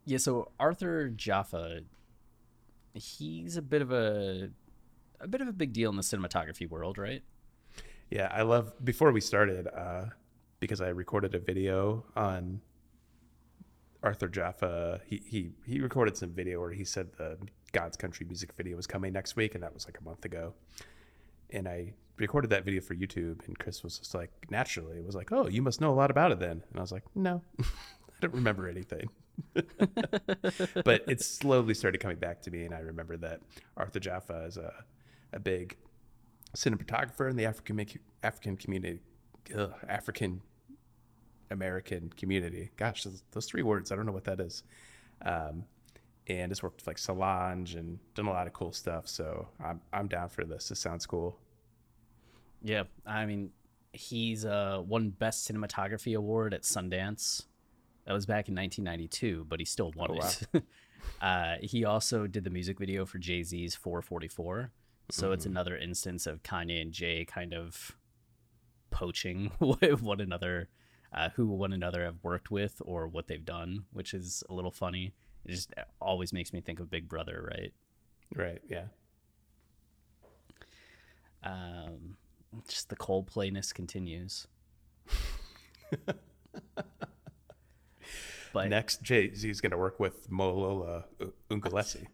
[0.05, 0.17] yeah.
[0.17, 1.83] So Arthur Jafa,
[2.93, 4.49] he's a bit of a
[5.19, 7.23] a bit of a big deal in the cinematography world, right?
[8.09, 8.73] Yeah, I love.
[8.83, 10.05] Before we started, uh,
[10.59, 12.61] because I recorded a video on
[14.03, 15.01] Arthur Jafa.
[15.05, 17.37] He he he recorded some video where he said the
[17.73, 20.53] God's Country music video was coming next week, and that was like a month ago.
[21.49, 25.31] And I recorded that video for YouTube, and Chris was just like, naturally, was like,
[25.31, 27.65] "Oh, you must know a lot about it then." And I was like, "No, I
[28.21, 29.09] don't remember anything."
[29.53, 33.41] but it slowly started coming back to me, and I remember that
[33.75, 34.73] Arthur Jafa is a
[35.33, 35.77] a big
[36.55, 37.85] cinematographer in the African
[38.23, 38.99] African community,
[39.87, 40.41] African
[41.51, 42.71] American community.
[42.77, 44.63] Gosh, those, those three words, I don't know what that is.
[45.23, 45.65] Um,
[46.27, 49.07] and has worked with like Solange and done a lot of cool stuff.
[49.07, 50.69] So I'm I'm down for this.
[50.69, 51.39] This sounds cool.
[52.67, 53.51] Yeah, I mean,
[53.93, 57.43] he's uh, won Best Cinematography Award at Sundance.
[58.05, 60.31] That was back in 1992, but he still won Oh, wow.
[60.53, 60.63] it.
[61.21, 64.71] uh, he also did the music video for Jay Z's 444.
[65.11, 65.51] So it's Mhm.
[65.51, 67.95] another instance of Kanye and Jay kind of
[68.89, 70.67] poaching one another,
[71.13, 74.71] uh, who one another have worked with or what they've done, which is a little
[74.71, 75.13] funny.
[75.45, 77.73] It just always makes me think of Big Brother, right?
[78.35, 78.61] Right.
[78.69, 78.87] Yeah.
[81.43, 82.17] Um,
[82.67, 84.47] just the Coldplayness continues.
[88.53, 91.03] but Next, Jay Z is going to work with Mowalola
[91.49, 92.05] Ogunlesi.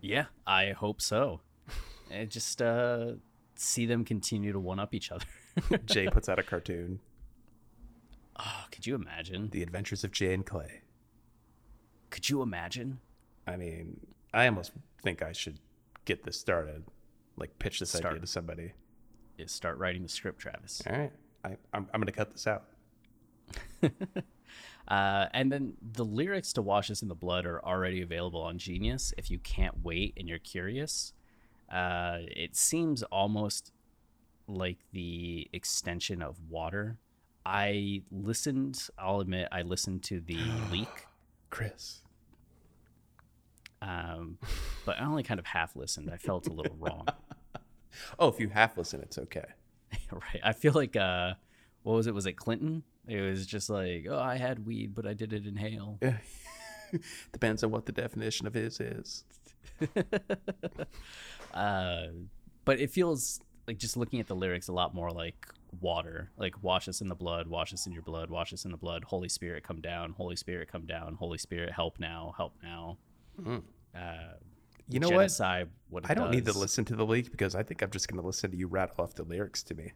[0.00, 1.40] yeah, I hope so.
[2.10, 3.12] And just uh,
[3.56, 5.26] see them continue to one up each other.
[5.86, 7.00] Jay puts out a cartoon,
[8.38, 9.48] Oh, could you imagine?
[9.50, 10.82] The Adventures of Jay and Clay.
[12.10, 13.00] Could you imagine?
[13.46, 13.98] I mean,
[14.34, 15.58] I almost think I should
[16.04, 16.84] get this started,
[17.38, 18.06] like pitch this Start.
[18.12, 18.72] idea to somebody.
[19.38, 20.82] Is start writing the script, Travis.
[20.88, 21.12] All right,
[21.44, 22.64] I, I'm I'm going to cut this out.
[24.88, 28.56] Uh, and then the lyrics to Wash Us in the Blood are already available on
[28.56, 31.12] Genius if you can't wait and you're curious.
[31.68, 33.72] Uh, it seems almost
[34.46, 36.98] like the extension of Water.
[37.44, 40.38] I listened, I'll admit, I listened to the
[40.70, 41.06] leak,
[41.50, 42.02] Chris.
[43.82, 44.38] um,
[44.84, 46.10] but I only kind of half listened.
[46.12, 47.06] I felt a little wrong.
[48.18, 49.44] Oh, if you half listen, it's okay.
[50.12, 50.40] right.
[50.42, 51.34] I feel like, uh,
[51.82, 52.14] what was it?
[52.14, 52.82] Was it Clinton?
[53.06, 55.98] It was just like, oh, I had weed, but I did it inhale.
[56.02, 56.16] Yeah.
[57.32, 59.24] Depends on what the definition of is is.
[61.54, 62.06] uh,
[62.64, 65.46] but it feels like just looking at the lyrics a lot more like
[65.80, 68.70] water like wash us in the blood wash us in your blood wash us in
[68.70, 72.54] the blood holy spirit come down holy spirit come down holy spirit help now help
[72.62, 72.96] now
[73.38, 73.62] Mm.
[73.94, 74.38] uh,
[74.88, 76.04] You know genocide, what?
[76.04, 78.20] what I don't need to listen to the leak because I think I'm just going
[78.20, 79.92] to listen to you rattle off the lyrics to me.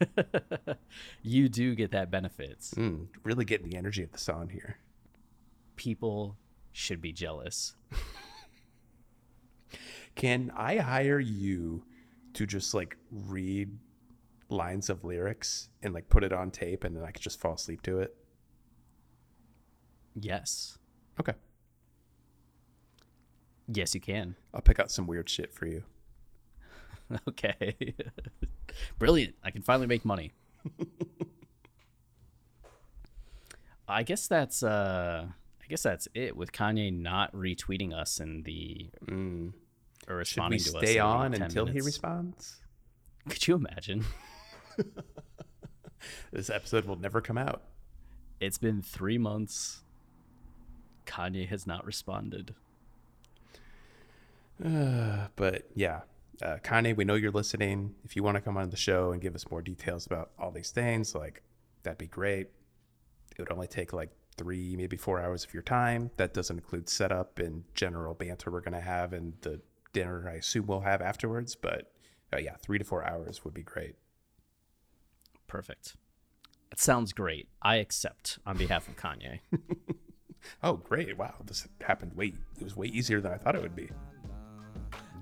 [1.22, 4.78] you do get that benefits Mm, really getting the energy of the song here.
[5.76, 6.36] people
[6.72, 7.74] should be jealous
[10.14, 11.84] Can I hire you
[12.34, 13.70] to just like read
[14.50, 17.54] lines of lyrics and like put it on tape and then I could just fall
[17.54, 18.14] asleep to it?
[20.14, 20.78] yes
[21.18, 21.32] Okay.
[23.68, 25.82] Yes you can I'll pick out some weird shit for you.
[27.28, 27.74] okay
[28.98, 30.32] brilliant i can finally make money
[33.88, 35.26] i guess that's uh
[35.62, 39.52] i guess that's it with kanye not retweeting us in the or Mm.
[40.04, 42.60] Should we responding to us stay in on 10 until he responds?
[43.28, 44.04] could you imagine
[46.32, 47.62] This episode will never come out.
[48.40, 49.82] it's been three months
[51.06, 52.54] kanye has not responded
[54.64, 56.00] Uh, but yeah,
[56.42, 57.94] uh, Kanye, we know you're listening.
[58.04, 60.50] If you want to come on the show and give us more details about all
[60.50, 61.42] these things, like
[61.82, 62.48] that'd be great.
[63.36, 66.10] It would only take like three, maybe four hours of your time.
[66.16, 69.60] That doesn't include setup and general banter we're going to have and the
[69.92, 71.54] dinner I assume we'll have afterwards.
[71.54, 71.92] But
[72.32, 73.94] uh, yeah, three to four hours would be great.
[75.46, 75.96] perfect
[76.70, 79.40] it sounds great i accept on behalf of kanye
[80.62, 81.16] Oh, great.
[81.16, 81.34] Wow.
[81.44, 83.88] This happened way, it was way easier than I thought it would be.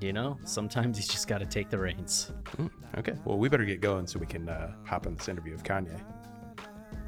[0.00, 3.14] You know sometimes you just got to take the reins Mm, okay.
[3.24, 6.00] Well, we better get going so we can uh, hop on this interview with Kanye.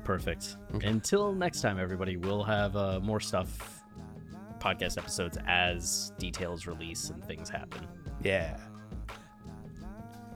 [0.05, 0.57] Perfect.
[0.82, 3.82] Until next time, everybody, we'll have uh, more stuff,
[4.59, 7.86] podcast episodes as details release and things happen.
[8.22, 8.57] Yeah.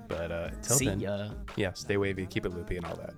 [0.09, 1.31] But uh, until See then, ya.
[1.57, 3.15] yeah, stay wavy, keep it loopy, and all that.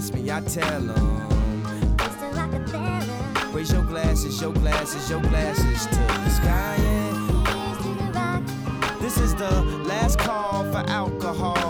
[0.00, 1.28] Ask me, I tell them.
[3.52, 6.76] Raise your glasses, your glasses, your glasses to the sky.
[6.78, 8.40] yeah.
[9.02, 9.50] This is the
[9.90, 11.69] last call for alcohol